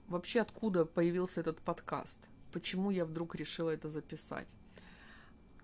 [0.09, 2.19] вообще откуда появился этот подкаст.
[2.53, 4.49] Почему я вдруг решила это записать.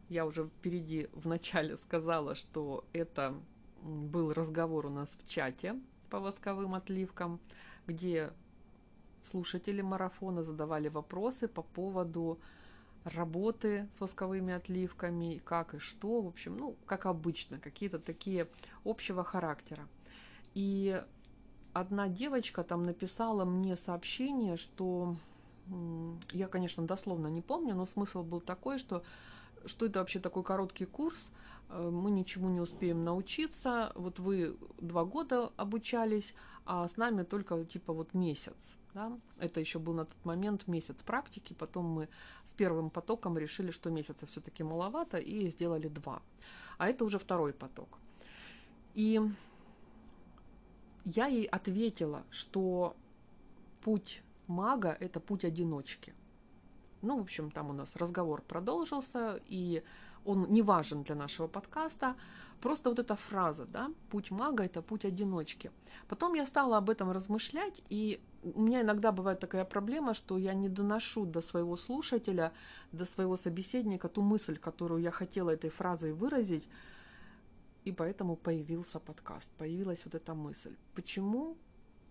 [0.09, 3.35] Я уже впереди в начале сказала, что это
[3.83, 7.41] был разговор у нас в чате по восковым отливкам,
[7.87, 8.33] где
[9.23, 12.41] слушатели марафона задавали вопросы по поводу
[13.05, 18.49] работы с восковыми отливками, как и что, в общем, ну, как обычно, какие-то такие
[18.85, 19.89] общего характера.
[20.55, 21.03] И
[21.73, 25.17] одна девочка там написала мне сообщение, что
[26.33, 29.03] я, конечно, дословно не помню, но смысл был такой, что
[29.65, 31.31] что это вообще такой короткий курс,
[31.69, 36.35] э, мы ничему не успеем научиться, вот вы два года обучались,
[36.65, 38.75] а с нами только типа вот месяц.
[38.99, 39.13] Да?
[39.39, 42.09] Это еще был на тот момент месяц практики, потом мы
[42.45, 46.21] с первым потоком решили, что месяца все-таки маловато, и сделали два.
[46.79, 47.99] А это уже второй поток.
[48.95, 49.21] И
[51.05, 52.97] я ей ответила, что
[53.85, 56.13] путь мага– это путь одиночки.
[57.01, 59.85] Ну, в общем, там у нас разговор продолжился, и
[60.25, 62.17] он не важен для нашего подкаста.
[62.61, 65.71] Просто вот эта фраза, да, путь мага– это путь одиночки.
[66.09, 70.55] Потом я стала об этом размышлять, и у меня иногда бывает такая проблема, что я
[70.55, 72.53] не доношу до своего слушателя,
[72.93, 76.69] до своего собеседника ту мысль, которую я хотела этой фразой выразить,
[77.85, 80.77] и поэтому появился подкаст, появилась вот эта мысль.
[80.95, 81.57] Почему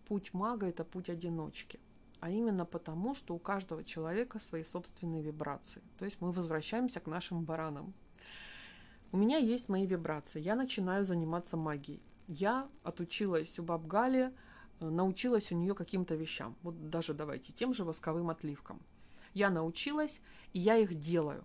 [0.08, 1.80] путь мага– это путь одиночки?
[2.20, 5.82] а именно потому, что у каждого человека свои собственные вибрации.
[5.98, 7.94] То есть мы возвращаемся к нашим баранам.
[9.12, 10.42] У меня есть мои вибрации.
[10.42, 12.02] Я начинаю заниматься магией.
[12.28, 14.34] Я отучилась у Бабгали,
[14.80, 16.56] научилась у нее каким-то вещам.
[16.64, 18.82] Вот даже давайте тем же восковым отливкам.
[19.34, 20.22] Я научилась,
[20.54, 21.44] и я их делаю.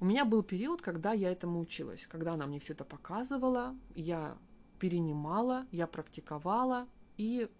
[0.00, 4.38] У меня был период, когда я этому училась, когда она мне все это показывала, я
[4.78, 6.88] перенимала, я практиковала,
[7.18, 7.50] и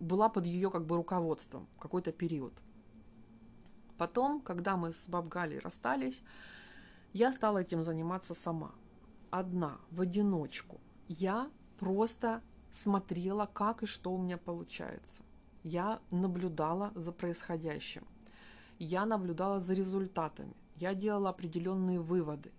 [0.00, 2.52] была под ее как бы руководством какой-то период.
[3.96, 6.20] Потом, когда мы с Бабгалей расстались,
[7.12, 8.72] я стала этим заниматься сама.
[9.30, 10.80] Одна, в одиночку.
[11.06, 12.42] Я просто
[12.74, 15.22] смотрела, как и что у меня получается.
[15.62, 18.04] Я наблюдала за происходящим.
[18.78, 20.54] Я наблюдала за результатами.
[20.76, 22.52] Я делала определенные выводы.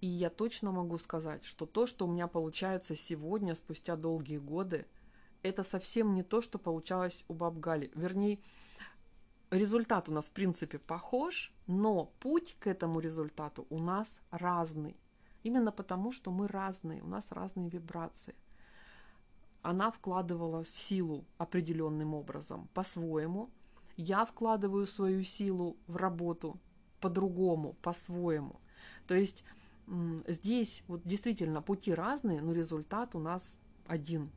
[0.00, 4.86] И я точно могу сказать, что то, что у меня получается сегодня, спустя долгие годы–
[5.42, 7.90] это совсем не то, что получалось у баб Гали.
[7.94, 8.38] Вернее,
[9.50, 14.96] результат у нас в принципе похож, но путь к этому результату у нас разный.
[15.42, 18.34] Именно потому, что мы разные, у нас разные вибрации.
[19.62, 23.50] Она вкладывала силу определенным образом, по-своему.
[23.96, 26.58] Я вкладываю свою силу в работу
[27.00, 28.60] по-другому, по-своему.
[29.06, 29.44] То есть
[30.26, 34.30] здесь вот действительно пути разные, но результат у нас один.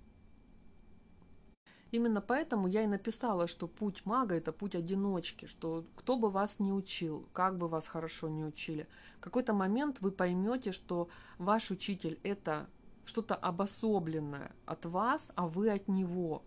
[1.92, 6.60] Именно поэтому я и написала, что путь мага– это путь одиночки, что кто бы вас
[6.60, 11.70] не учил, как бы вас хорошо не учили, в какой-то момент вы поймете, что ваш
[11.70, 12.70] учитель– это
[13.06, 16.44] что-то обособленное от вас, а вы от него.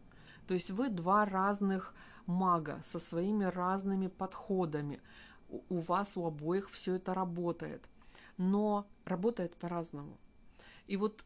[0.47, 1.95] То есть вы два разных
[2.27, 5.01] мага со своими разными подходами.
[5.49, 7.89] У вас у обоих все это работает,
[8.37, 10.19] но работает по-разному.
[10.87, 11.25] И вот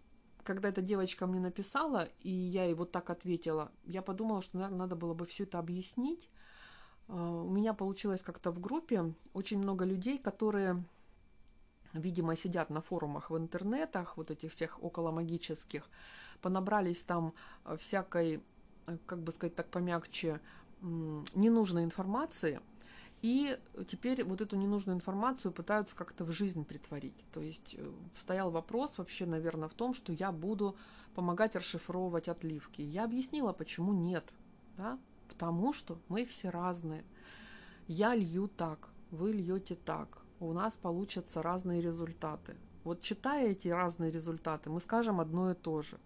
[0.49, 4.79] когда эта девочка мне написала, и я ей вот так ответила, я подумала, что, наверное,
[4.79, 6.31] надо было бы все это объяснить.
[7.09, 10.83] А, у меня получилось как-то в группе очень много людей, которые,
[11.93, 15.89] видимо, сидят на форумах в интернетах, вот этих всех околомагических,
[16.41, 17.33] понабрались там
[17.65, 18.43] а, всякой,
[18.87, 20.41] э, как бы сказать так помягче,
[20.81, 22.61] ненужной информации–
[23.21, 27.17] и теперь вот эту ненужную информацию пытаются как-то в жизнь притворить.
[27.33, 30.77] То есть э, стоял вопрос вообще, наверное, в том, что я буду
[31.15, 32.81] помогать расшифровывать отливки.
[32.81, 34.33] Я объяснила, почему нет.
[34.77, 34.99] Да?
[35.29, 37.05] Потому что мы все разные.
[37.89, 40.23] Я лью так, вы льете так.
[40.41, 42.57] У нас получатся разные результаты.
[42.85, 45.99] Вот читая эти разные результаты, мы скажем одно и то же.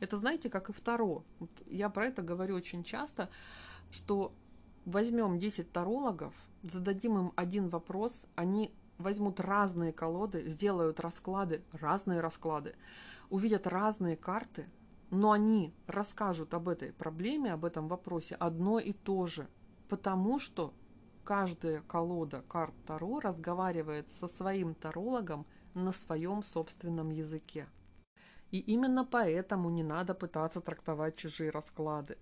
[0.00, 1.22] Это знаете, как и второ.
[1.38, 3.28] Вот я про это говорю очень часто,
[3.90, 4.32] что
[4.84, 12.74] возьмем 10 тарологов– зададим им один вопрос, они возьмут разные колоды, сделают расклады, разные расклады,
[13.30, 14.68] увидят разные карты,
[15.10, 19.48] но они расскажут об этой проблеме, об этом вопросе одно и то же,
[19.88, 20.72] потому что
[21.28, 27.68] каждая колода карт Таро разговаривает со своим тарологом на своем собственном языке.
[28.50, 32.16] И именно поэтому не надо пытаться трактовать чужие расклады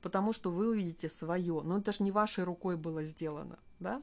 [0.00, 1.62] потому что вы увидите свое.
[1.62, 4.02] Но это же не вашей рукой было сделано, да?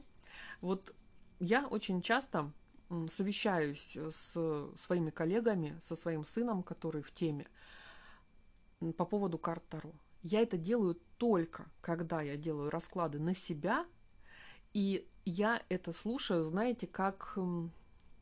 [0.62, 0.94] Вот
[1.38, 2.50] я очень часто
[3.10, 7.46] совещаюсь с своими коллегами, со своим сыном, который в теме,
[8.96, 9.92] по поводу карт Таро.
[10.22, 13.86] Я это делаю только, когда я делаю расклады на себя,
[14.72, 17.38] и я это слушаю, знаете, как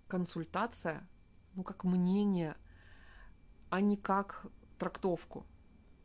[0.09, 1.07] консультация,
[1.55, 2.57] ну, как мнение,
[3.71, 4.47] а не как
[4.79, 5.47] трактовку.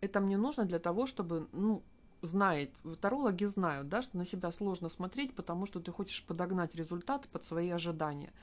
[0.01, 1.83] Это мне нужно для того, чтобы, ну,
[2.21, 7.27] знает, тарологи знают, да, что на себя сложно смотреть, потому что ты хочешь подогнать результат
[7.27, 8.33] под свои ожидания.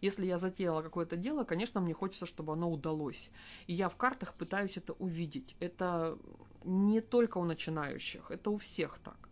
[0.00, 3.30] Если я затеяла какое-то дело, конечно, мне хочется, чтобы оно удалось.
[3.66, 5.56] И я в картах пытаюсь это увидеть.
[5.58, 6.16] Это
[6.64, 9.27] не только у начинающих, это у всех так.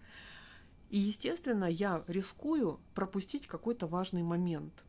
[0.90, 4.84] И, естественно, я рискую пропустить какой-то важный момент.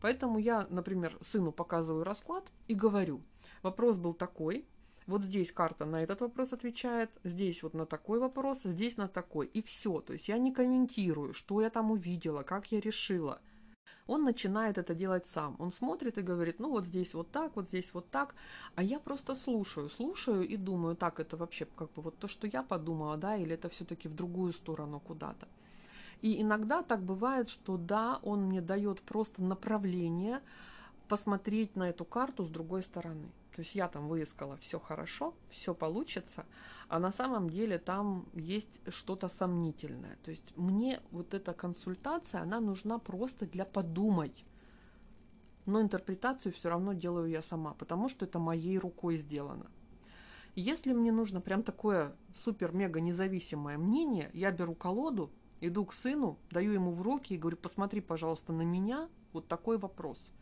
[0.00, 3.22] Поэтому я, например, сыну показываю расклад и говорю,
[3.62, 4.66] вопрос был такой,
[5.06, 9.46] вот здесь карта на этот вопрос отвечает, здесь вот на такой вопрос, здесь на такой.
[9.46, 10.00] И все.
[10.00, 13.40] То есть я не комментирую, что я там увидела, как я решила.
[14.06, 15.56] Он начинает это делать сам.
[15.58, 18.34] Он смотрит и говорит, ну вот здесь вот так, вот здесь вот так.
[18.74, 22.46] А я просто слушаю, слушаю и думаю, так, это вообще как бы вот то, что
[22.46, 25.48] я подумала, да, или это все-таки в другую сторону куда-то.
[26.20, 30.40] И иногда так бывает, что да, он мне дает просто направление
[31.08, 33.28] посмотреть на эту карту с другой стороны.
[33.54, 36.44] То есть я там выискала все хорошо, все получится,
[36.88, 40.18] а на самом деле там есть что-то сомнительное.
[40.24, 44.44] То есть мне вот эта консультация, она нужна просто для подумать.
[45.66, 49.70] Но интерпретацию все равно делаю я сама, потому что это моей рукой сделано.
[50.56, 56.72] Если мне нужно прям такое супер-мега независимое мнение, я беру колоду, иду к сыну, даю
[56.72, 60.18] ему в руки и говорю, посмотри, пожалуйста, на меня, вот такой вопрос–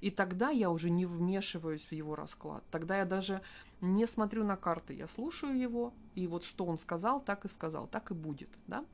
[0.00, 2.62] и тогда я уже не вмешиваюсь в его расклад.
[2.70, 3.40] Тогда я даже
[3.80, 7.86] не смотрю на карты, я слушаю его, и вот что он сказал, так и сказал,
[7.86, 8.50] так и будет.
[8.66, 8.84] Да?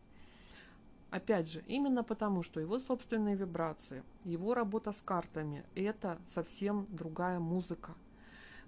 [1.11, 7.39] Опять же, именно потому, что его собственные вибрации, его работа с картами– это совсем другая
[7.39, 7.95] музыка.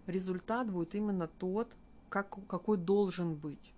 [0.06, 1.72] Результат будет именно тот,
[2.10, 3.72] как, какой должен быть.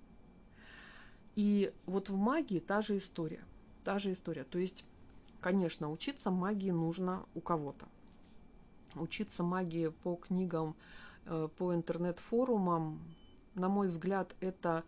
[1.37, 3.45] И вот в магии та же история.
[3.85, 4.43] Та же история.
[4.43, 4.85] То есть,
[5.41, 7.87] конечно, учиться магии нужно у кого-то
[9.01, 10.75] учиться магии по книгам,
[11.27, 13.01] э, по интернет-форумам,
[13.55, 14.85] на мой взгляд, это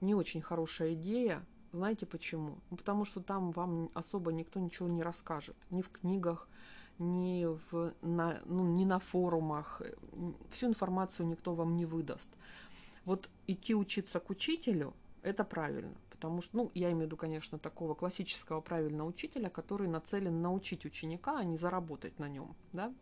[0.00, 1.44] не очень хорошая идея.
[1.72, 2.58] Знаете почему?
[2.70, 5.56] Ну, потому что там вам особо никто ничего не расскажет.
[5.70, 6.48] Ни в книгах,
[6.98, 9.80] ни, в, на, ну, ни на форумах.
[10.50, 12.30] Всю информацию никто вам не выдаст.
[13.04, 14.92] Вот идти учиться к учителю–
[15.22, 15.94] это правильно.
[16.22, 20.86] Потому что, ну, я имею в виду, конечно, такого классического правильного учителя, который нацелен научить
[20.86, 22.94] ученика, а не заработать на нем, да.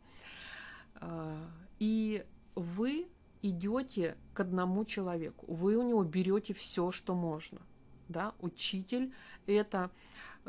[0.94, 1.36] А,
[1.78, 3.08] и вы
[3.42, 7.60] идете к одному человеку, вы у него берете все, что можно.
[8.08, 8.32] Да?
[8.40, 9.12] Учитель–
[9.46, 9.90] это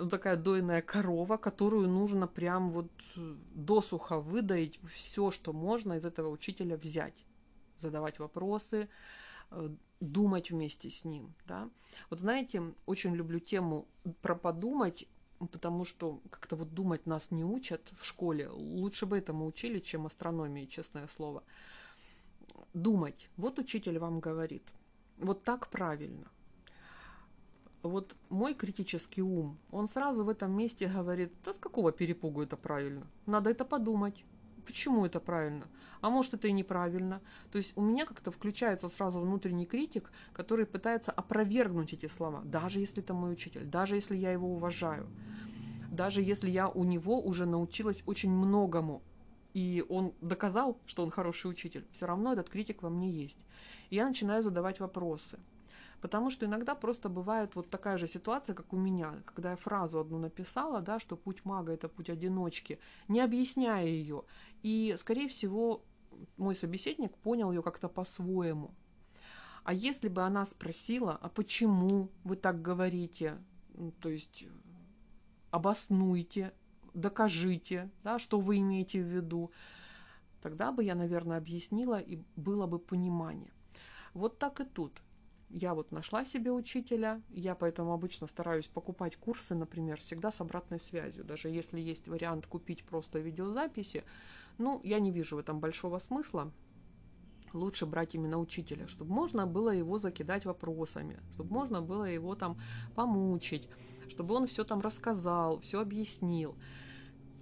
[0.09, 2.89] такая дойная корова, которую нужно прям вот
[3.53, 7.25] досуха выдаить все, что можно из этого учителя взять,
[7.75, 8.87] задавать вопросы,
[9.99, 11.33] думать вместе с ним.
[11.47, 11.69] Да?
[12.09, 13.87] Вот знаете, очень люблю тему
[14.21, 15.07] про подумать,
[15.51, 18.49] потому что как-то вот думать нас не учат в школе.
[18.49, 21.43] Лучше бы этому учили, чем астрономии, честное слово.
[22.73, 23.29] Думать.
[23.37, 24.63] Вот учитель вам говорит.
[25.17, 26.27] Вот так правильно.
[27.83, 32.55] Вот мой критический ум, он сразу в этом месте говорит, да с какого перепугу это
[32.55, 33.07] правильно?
[33.25, 34.23] Надо это подумать.
[34.71, 35.67] Почему это правильно?
[35.99, 37.19] А может это и неправильно?
[37.51, 42.79] То есть у меня как-то включается сразу внутренний критик, который пытается опровергнуть эти слова, даже
[42.79, 45.09] если это мой учитель, даже если я его уважаю,
[45.91, 49.01] даже если я у него уже научилась очень многому,
[49.53, 53.39] и он доказал, что он хороший учитель, все равно этот критик во мне есть.
[53.89, 55.37] И я начинаю задавать вопросы–
[56.01, 59.99] Потому что иногда просто бывает вот такая же ситуация, как у меня, когда я фразу
[59.99, 64.23] одну написала, да, что путь мага это путь одиночки, не объясняя ее.
[64.63, 65.83] И, скорее всего,
[66.37, 68.71] мой собеседник понял ее как-то по-своему.
[69.63, 73.37] А если бы она спросила, а почему вы так говорите,
[73.99, 74.45] то есть
[75.51, 76.51] обоснуйте,
[76.95, 79.51] докажите, да, что вы имеете в виду,
[80.41, 83.53] тогда бы я, наверное, объяснила и было бы понимание.
[84.15, 85.03] Вот так и тут
[85.53, 90.79] я вот нашла себе учителя, я поэтому обычно стараюсь покупать курсы, например, всегда с обратной
[90.79, 91.23] связью.
[91.25, 94.03] Даже если есть вариант купить просто видеозаписи,
[94.57, 96.51] ну, я не вижу в этом большого смысла.
[97.53, 102.57] Лучше брать именно учителя, чтобы можно было его закидать вопросами, чтобы можно было его там
[102.95, 103.67] помучить,
[104.09, 106.55] чтобы он все там рассказал, все объяснил.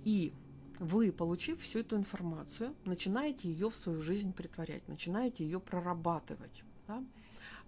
[0.03, 0.33] И
[0.79, 6.63] вы, получив всю эту информацию, начинаете ее в свою жизнь притворять, начинаете ее прорабатывать.
[6.87, 7.03] Да?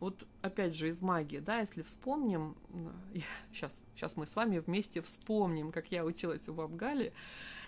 [0.02, 2.58] Вот опять же из магии, да, если вспомним,
[3.54, 7.14] сейчас, сейчас мы с вами вместе вспомним, как я училась у баб Гали.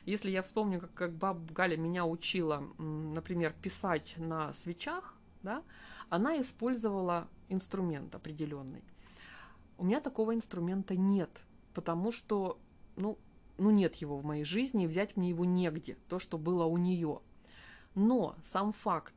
[0.06, 5.62] Если я вспомню, как, как баб Галя меня учила, например, писать на свечах, да,
[6.10, 8.84] она использовала инструмент определенный.
[9.78, 11.30] У меня такого инструмента нет,
[11.76, 12.58] потому что,
[12.96, 13.20] ну,
[13.60, 17.22] ну нет его в моей жизни, взять мне его негде, то, что было у нее.
[17.94, 19.14] Но сам факт,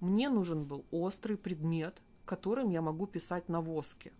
[0.00, 2.02] мне нужен был острый предмет,
[2.32, 4.10] которым я могу писать на воске.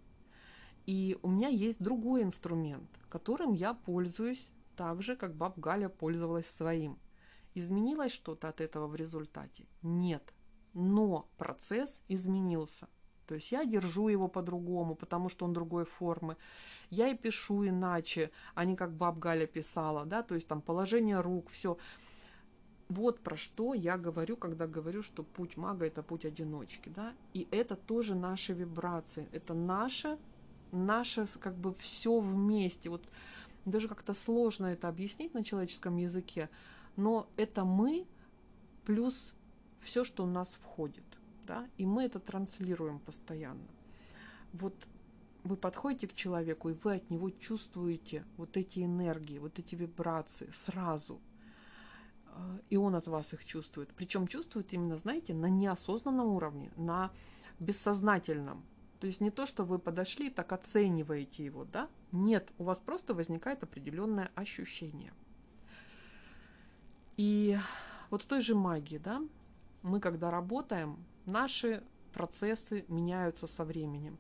[0.85, 6.47] И у меня есть другой инструмент, которым я пользуюсь так же, как баб Галя пользовалась
[6.47, 6.99] своим.
[7.55, 9.65] Изменилось что-то от этого в результате?
[9.83, 10.35] Нет.
[10.75, 12.87] Но процесс изменился.
[13.27, 16.37] То есть я держу его по-другому, потому что он другой формы.
[16.91, 21.21] Я и пишу иначе, а не как баб Галя писала, да, то есть там положение
[21.21, 21.79] рук, все.
[22.93, 27.49] Вот про что я говорю, когда говорю, что путь мага это путь одиночки, да, и
[27.51, 30.19] это тоже наши вибрации, это наше,
[30.73, 33.03] наше как бы все вместе, вот
[33.65, 36.51] даже как-то сложно это объяснить на человеческом языке,
[36.97, 38.07] но это мы
[38.85, 39.33] плюс
[39.81, 43.69] все, что у нас входит, да, и мы это транслируем постоянно.
[44.53, 44.75] Вот
[45.45, 50.51] вы подходите к человеку, и вы от него чувствуете вот эти энергии, вот эти вибрации
[50.53, 51.23] сразу–
[52.71, 53.93] и он от вас их чувствует.
[53.95, 57.11] Причем чувствует именно, знаете, на неосознанном уровне, на
[57.59, 58.65] бессознательном.
[59.01, 61.89] То есть не то, что вы подошли, так оцениваете его, да?
[62.13, 65.13] Нет, у вас просто возникает определенное ощущение.
[67.17, 67.59] И
[68.11, 69.21] вот в той же магии, да,
[69.83, 74.19] мы когда работаем, наши процессы меняются со временем.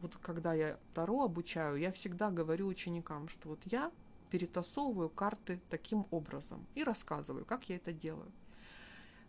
[0.00, 3.90] Вот когда я Таро обучаю, я всегда говорю ученикам, что вот я
[4.32, 8.32] перетасовываю карты таким образом и рассказываю, как я это делаю.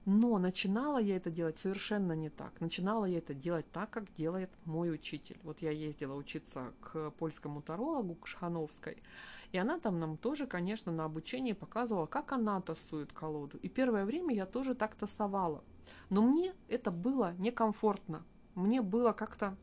[0.05, 2.61] Но начинала я это делать совершенно не так.
[2.61, 5.37] Начинала я это делать так, как делает мой учитель.
[5.43, 9.03] Вот я ездила учиться к польскому тарологу, к Шхановской,
[9.51, 13.57] и она там нам тоже, конечно, на обучении показывала, как она тасует колоду.
[13.57, 15.63] И первое время я тоже так тасовала.
[16.09, 18.23] Но мне это было некомфортно.
[18.55, 19.57] Мне было как-то,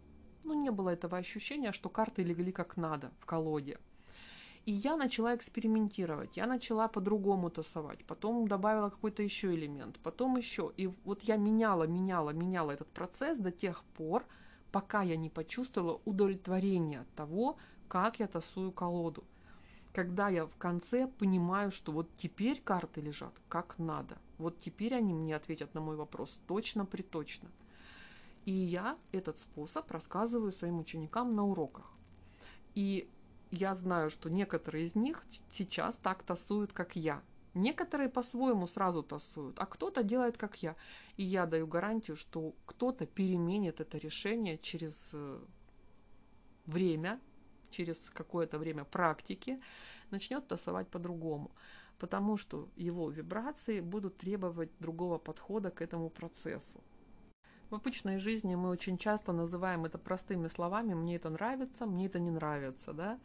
[0.45, 3.79] ну, не было этого ощущения, что карты легли как надо в колоде.
[4.67, 10.73] И я начала экспериментировать, я начала по-другому тасовать, потом добавила какой-то еще элемент, потом еще.
[10.77, 14.27] И вот я меняла, меняла, меняла этот процесс до тех пор,
[14.71, 17.57] пока я не почувствовала удовлетворение от того,
[17.89, 19.25] как я тасую колоду.
[19.93, 24.19] Когда я в конце понимаю, что вот теперь карты лежат как надо.
[24.39, 27.49] Вот теперь они мне ответят на мой вопрос точно-приточно.
[28.45, 31.91] И я этот способ рассказываю своим ученикам на уроках.
[32.75, 33.09] И
[33.51, 37.23] я знаю, что некоторые из них сейчас так тасуют, как я.
[37.55, 40.77] Некоторые по-своему сразу тасуют, а кто-то делает как я.
[41.17, 45.41] И я даю гарантию, что кто-то переменит это решение через э,
[46.67, 47.21] время,
[47.71, 49.61] через какое-то время практики,
[50.11, 51.51] начнет тасовать по-другому.
[51.99, 56.81] Потому что его вибрации будут требовать другого подхода к этому процессу.
[57.71, 62.19] В обычной жизни мы очень часто называем это простыми словами «мне это нравится», «мне это
[62.19, 63.21] не нравится», да,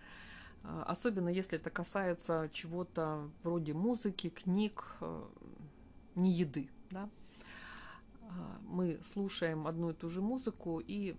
[0.64, 5.24] а, особенно если это касается чего-то вроде музыки, книг, э,
[6.14, 6.70] не еды.
[6.92, 7.10] Да?
[8.22, 11.16] А, мы слушаем одну и ту же музыку, и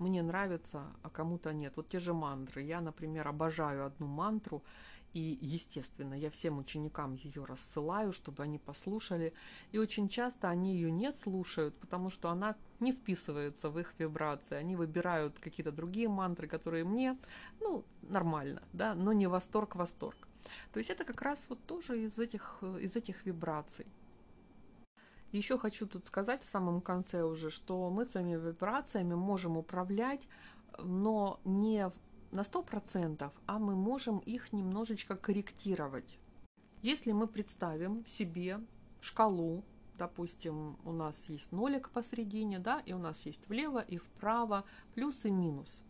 [0.00, 1.74] мне нравится, а кому-то нет.
[1.76, 2.62] Вот те же мантры.
[2.62, 4.64] Я, например, обожаю одну мантру,
[5.14, 9.32] и, естественно, я всем ученикам ее рассылаю, чтобы они послушали.
[9.70, 14.56] И очень часто они ее не слушают, потому что она не вписывается в их вибрации.
[14.56, 17.16] Они выбирают какие-то другие мантры, которые мне,
[17.60, 20.28] ну, нормально, да, но не восторг-восторг.
[20.72, 23.86] То есть это как раз вот тоже из этих, из этих вибраций.
[25.30, 30.28] Еще хочу тут сказать в самом конце уже, что мы своими вибрациями можем управлять,
[30.78, 31.90] но не
[32.34, 36.18] на 100%, а мы можем их немножечко корректировать.
[36.82, 38.60] Если мы представим себе
[39.00, 39.64] шкалу,
[39.96, 44.64] допустим, у нас есть нолик посередине, да, и у нас есть влево и вправо
[44.94, 45.84] плюс и минус.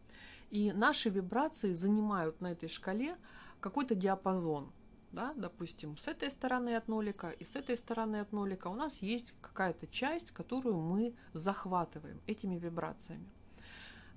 [0.50, 3.16] И наши вибрации занимают на этой шкале
[3.60, 4.70] какой-то диапазон.
[5.12, 9.00] Да, допустим, с этой стороны от нолика и с этой стороны от нолика у нас
[9.00, 13.30] есть какая-то часть, которую мы захватываем этими вибрациями.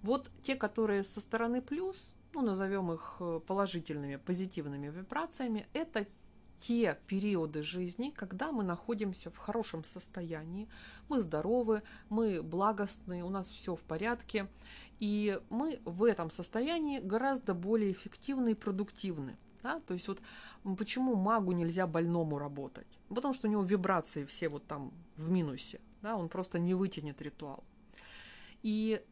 [0.01, 6.07] Вот те, которые со стороны плюс, ну, назовем их э, положительными, позитивными вибрациями, это
[6.59, 10.67] те периоды жизни, когда мы находимся в хорошем состоянии,
[11.07, 14.47] мы здоровы, мы благостны, у нас все в порядке,
[14.99, 19.38] и мы в этом состоянии гораздо более эффективны и продуктивны.
[19.63, 19.80] Да?
[19.82, 20.21] То есть вот
[20.78, 22.88] почему магу нельзя больному работать?
[23.09, 26.15] Потому что у него вибрации все вот там в минусе, да?
[26.15, 27.63] он просто не вытянет ритуал.
[28.63, 29.03] И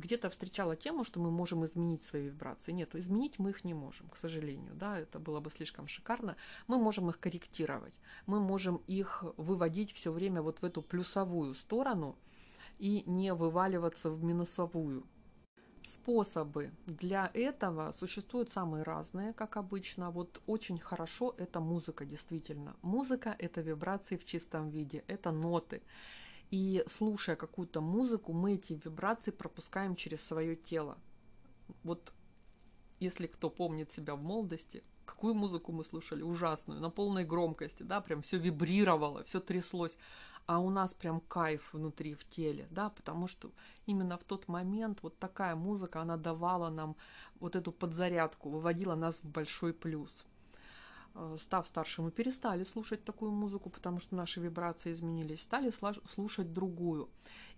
[0.00, 2.72] где-то встречала тему, что мы можем изменить свои вибрации.
[2.72, 4.74] Нет, изменить мы их не можем, к сожалению.
[4.74, 6.36] Да, это было бы слишком шикарно.
[6.66, 7.94] Мы можем их корректировать.
[8.26, 12.16] Мы можем их выводить все время вот в эту плюсовую сторону
[12.78, 15.04] и не вываливаться в минусовую.
[15.82, 20.10] Способы для этого существуют самые разные, как обычно.
[20.10, 22.76] Вот очень хорошо это музыка, действительно.
[22.82, 25.82] Музыка– это вибрации в чистом виде, это ноты.
[26.50, 30.98] И слушая какую-то музыку, мы эти вибрации пропускаем через свое тело.
[31.84, 32.12] Вот
[32.98, 36.22] если кто помнит себя в молодости, какую музыку мы слушали?
[36.22, 39.96] Ужасную, на полной громкости, да, прям все вибрировало, все тряслось.
[40.46, 43.52] А у нас прям кайф внутри, в теле, да, потому что
[43.86, 46.96] именно в тот момент вот такая музыка, она давала нам
[47.38, 50.24] вот эту подзарядку, выводила нас в большой плюс.
[51.14, 55.72] Э, став старше, мы перестали слушать такую музыку, потому что наши вибрации изменились, стали
[56.06, 57.08] слушать другую.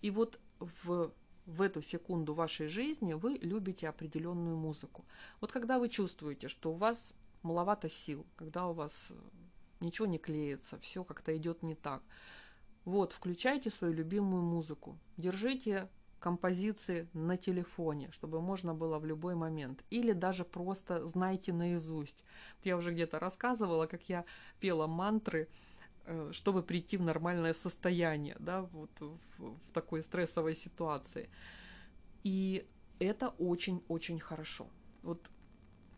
[0.00, 1.12] И вот в,
[1.46, 5.04] в эту секунду вашей жизни вы любите определенную музыку.
[5.40, 9.14] Вот когда вы чувствуете, что у вас маловато сил, когда у вас э,
[9.80, 12.02] ничего не клеится, все как-то идет не так,
[12.84, 15.88] вот, включайте свою любимую музыку, держите
[16.22, 19.84] композиции на телефоне, чтобы можно было в любой момент.
[19.90, 22.24] Или даже просто знайте наизусть.
[22.64, 24.24] Я уже где-то рассказывала, как я
[24.60, 25.48] пела мантры,
[26.06, 31.28] э, чтобы прийти в нормальное состояние, да, вот в, в такой стрессовой ситуации.
[32.24, 32.64] И
[33.00, 34.66] это очень-очень хорошо.
[35.02, 35.30] Вот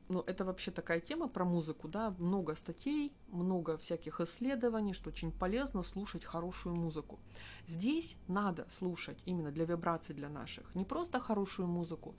[0.09, 5.33] ну, это вообще такая тема про музыку, да, много статей, много всяких исследований, что очень
[5.33, 7.19] полезно слушать хорошую музыку.
[7.67, 12.15] Здесь надо слушать именно для вибраций для наших не просто хорошую музыку,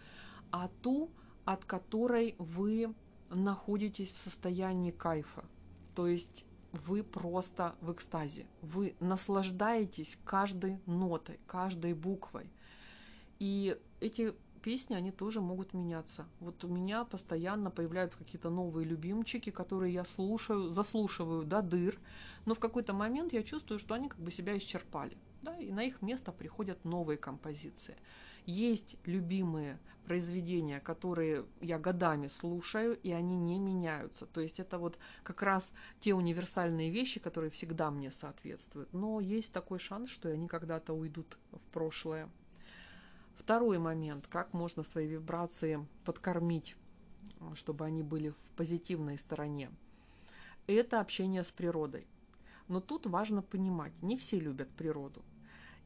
[0.52, 1.12] а ту,
[1.46, 2.94] от которой вы
[3.30, 5.46] находитесь в состоянии кайфа.
[5.94, 12.50] То есть вы просто в экстазе, вы наслаждаетесь каждой нотой, каждой буквой.
[13.40, 14.34] И эти
[14.66, 16.26] песни, они тоже могут меняться.
[16.40, 22.00] Вот у меня постоянно появляются какие-то новые любимчики, которые я слушаю, заслушиваю до дыр,
[22.46, 25.18] но в какой-то момент я чувствую, что они как бы себя исчерпали.
[25.44, 27.96] Да, и на их место приходят новые композиции.
[28.48, 34.26] Есть любимые произведения, которые я годами слушаю, и они не меняются.
[34.26, 38.92] То есть это вот как раз те универсальные вещи, которые всегда мне соответствуют.
[38.94, 42.32] Но есть такой шанс, что они когда-то уйдут в прошлое.
[43.38, 46.76] Второй момент, как можно свои вибрации подкормить,
[47.54, 49.70] чтобы они были в позитивной стороне.
[50.68, 52.08] Это общение с природой.
[52.68, 55.24] Но тут важно понимать, не все любят природу.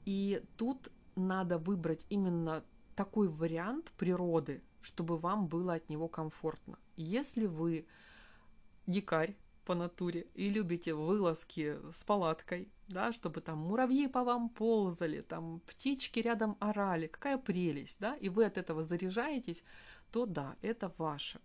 [0.05, 2.63] И тут надо выбрать именно
[2.95, 6.77] такой вариант природы, чтобы вам было от него комфортно.
[6.95, 7.85] Если вы
[8.87, 9.35] дикарь,
[9.65, 15.61] по натуре и любите вылазки с палаткой, да, чтобы там муравьи по вам ползали, там
[15.65, 19.63] птички рядом орали, какая прелесть, да, и вы от этого заряжаетесь,
[20.11, 21.39] то да, это ваше.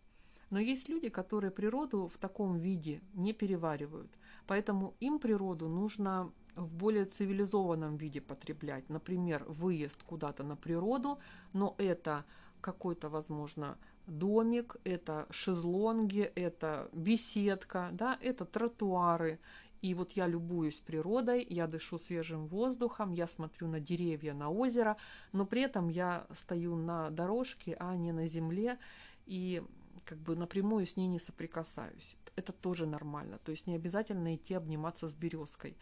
[0.51, 4.11] Но есть люди, которые природу в таком виде не переваривают,
[4.47, 8.89] поэтому им природу нужно в более цивилизованном виде потреблять.
[8.89, 11.19] Например, выезд куда-то на природу,
[11.53, 12.25] но это
[12.61, 13.77] какой-то, возможно,
[14.07, 19.39] домик, это шезлонги, это беседка, да, это тротуары.
[19.85, 24.97] И вот я любуюсь природой, я дышу свежим воздухом, я смотрю на деревья, на озеро,
[25.33, 28.79] но при этом я стою на дорожке, а не на земле,
[29.27, 29.63] и
[30.07, 32.17] как бы напрямую с ней не соприкасаюсь.
[32.35, 33.39] Это тоже нормально.
[33.45, 35.77] То есть не обязательно идти обниматься с березкой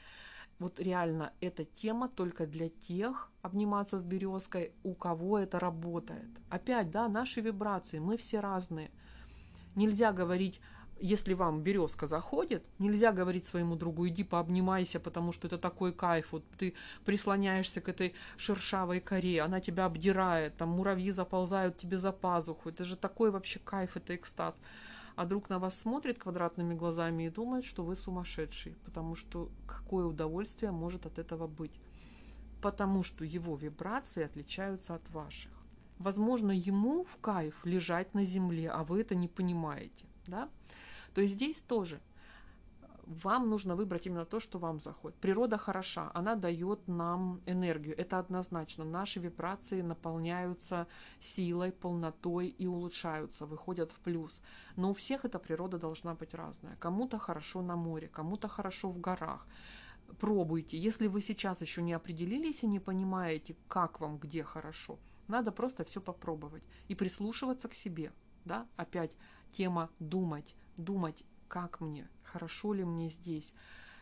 [0.58, 6.28] вот реально эта тема только для тех, обниматься с березкой, у кого это работает.
[6.50, 8.90] Опять, да, наши вибрации, мы все разные.
[9.74, 10.60] Нельзя говорить,
[11.00, 16.32] если вам березка заходит, нельзя говорить своему другу, иди пообнимайся, потому что это такой кайф,
[16.32, 16.74] вот ты
[17.04, 22.84] прислоняешься к этой шершавой коре, она тебя обдирает, там муравьи заползают тебе за пазуху, это
[22.84, 24.54] же такой вообще кайф, это экстаз
[25.16, 30.06] а друг на вас смотрит квадратными глазами и думает, что вы сумасшедший, потому что какое
[30.06, 31.80] удовольствие может от этого быть?
[32.60, 35.50] Потому что его вибрации отличаются от ваших.
[35.98, 40.06] Возможно, ему в кайф лежать на земле, а вы это не понимаете.
[40.26, 40.48] Да?
[41.14, 42.00] То есть здесь тоже–
[43.06, 45.18] вам нужно выбрать именно то, что вам заходит.
[45.18, 48.84] Природа хороша, она дает нам энергию, это однозначно.
[48.84, 50.86] Наши вибрации наполняются
[51.20, 54.40] силой, полнотой и улучшаются, выходят в плюс.
[54.76, 56.76] Но у всех эта природа должна быть разная.
[56.76, 59.46] Кому-то хорошо на море, кому-то хорошо в горах.
[60.20, 60.78] Пробуйте.
[60.78, 64.98] Если вы сейчас еще не определились и не понимаете, как вам где хорошо,
[65.28, 68.12] надо просто все попробовать и прислушиваться к себе.
[68.44, 68.66] Да?
[68.76, 69.12] Опять
[69.52, 73.52] тема думать, думать как мне, хорошо ли мне здесь,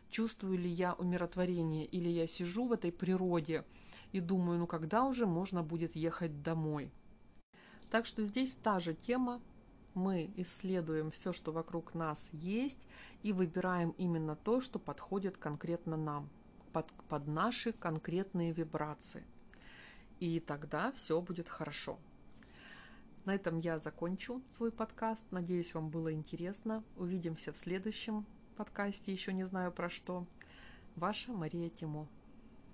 [0.09, 3.65] чувствую ли я умиротворение, или я сижу в этой природе
[4.13, 6.93] и думаю, ну когда уже можно будет ехать домой.
[7.91, 9.41] Так что здесь та же тема,
[9.95, 12.79] мы исследуем все, что вокруг нас есть,
[13.23, 16.29] и выбираем именно то, что подходит конкретно нам,
[16.73, 19.25] под, под наши конкретные вибрации.
[20.21, 21.99] И тогда все будет хорошо.
[23.31, 25.25] На этом я закончу свой подкаст.
[25.31, 26.83] Надеюсь, вам было интересно.
[26.97, 28.27] Увидимся в следующем
[28.57, 30.27] подкасте, еще не знаю про что.
[30.97, 32.09] Ваша Мария Тимо.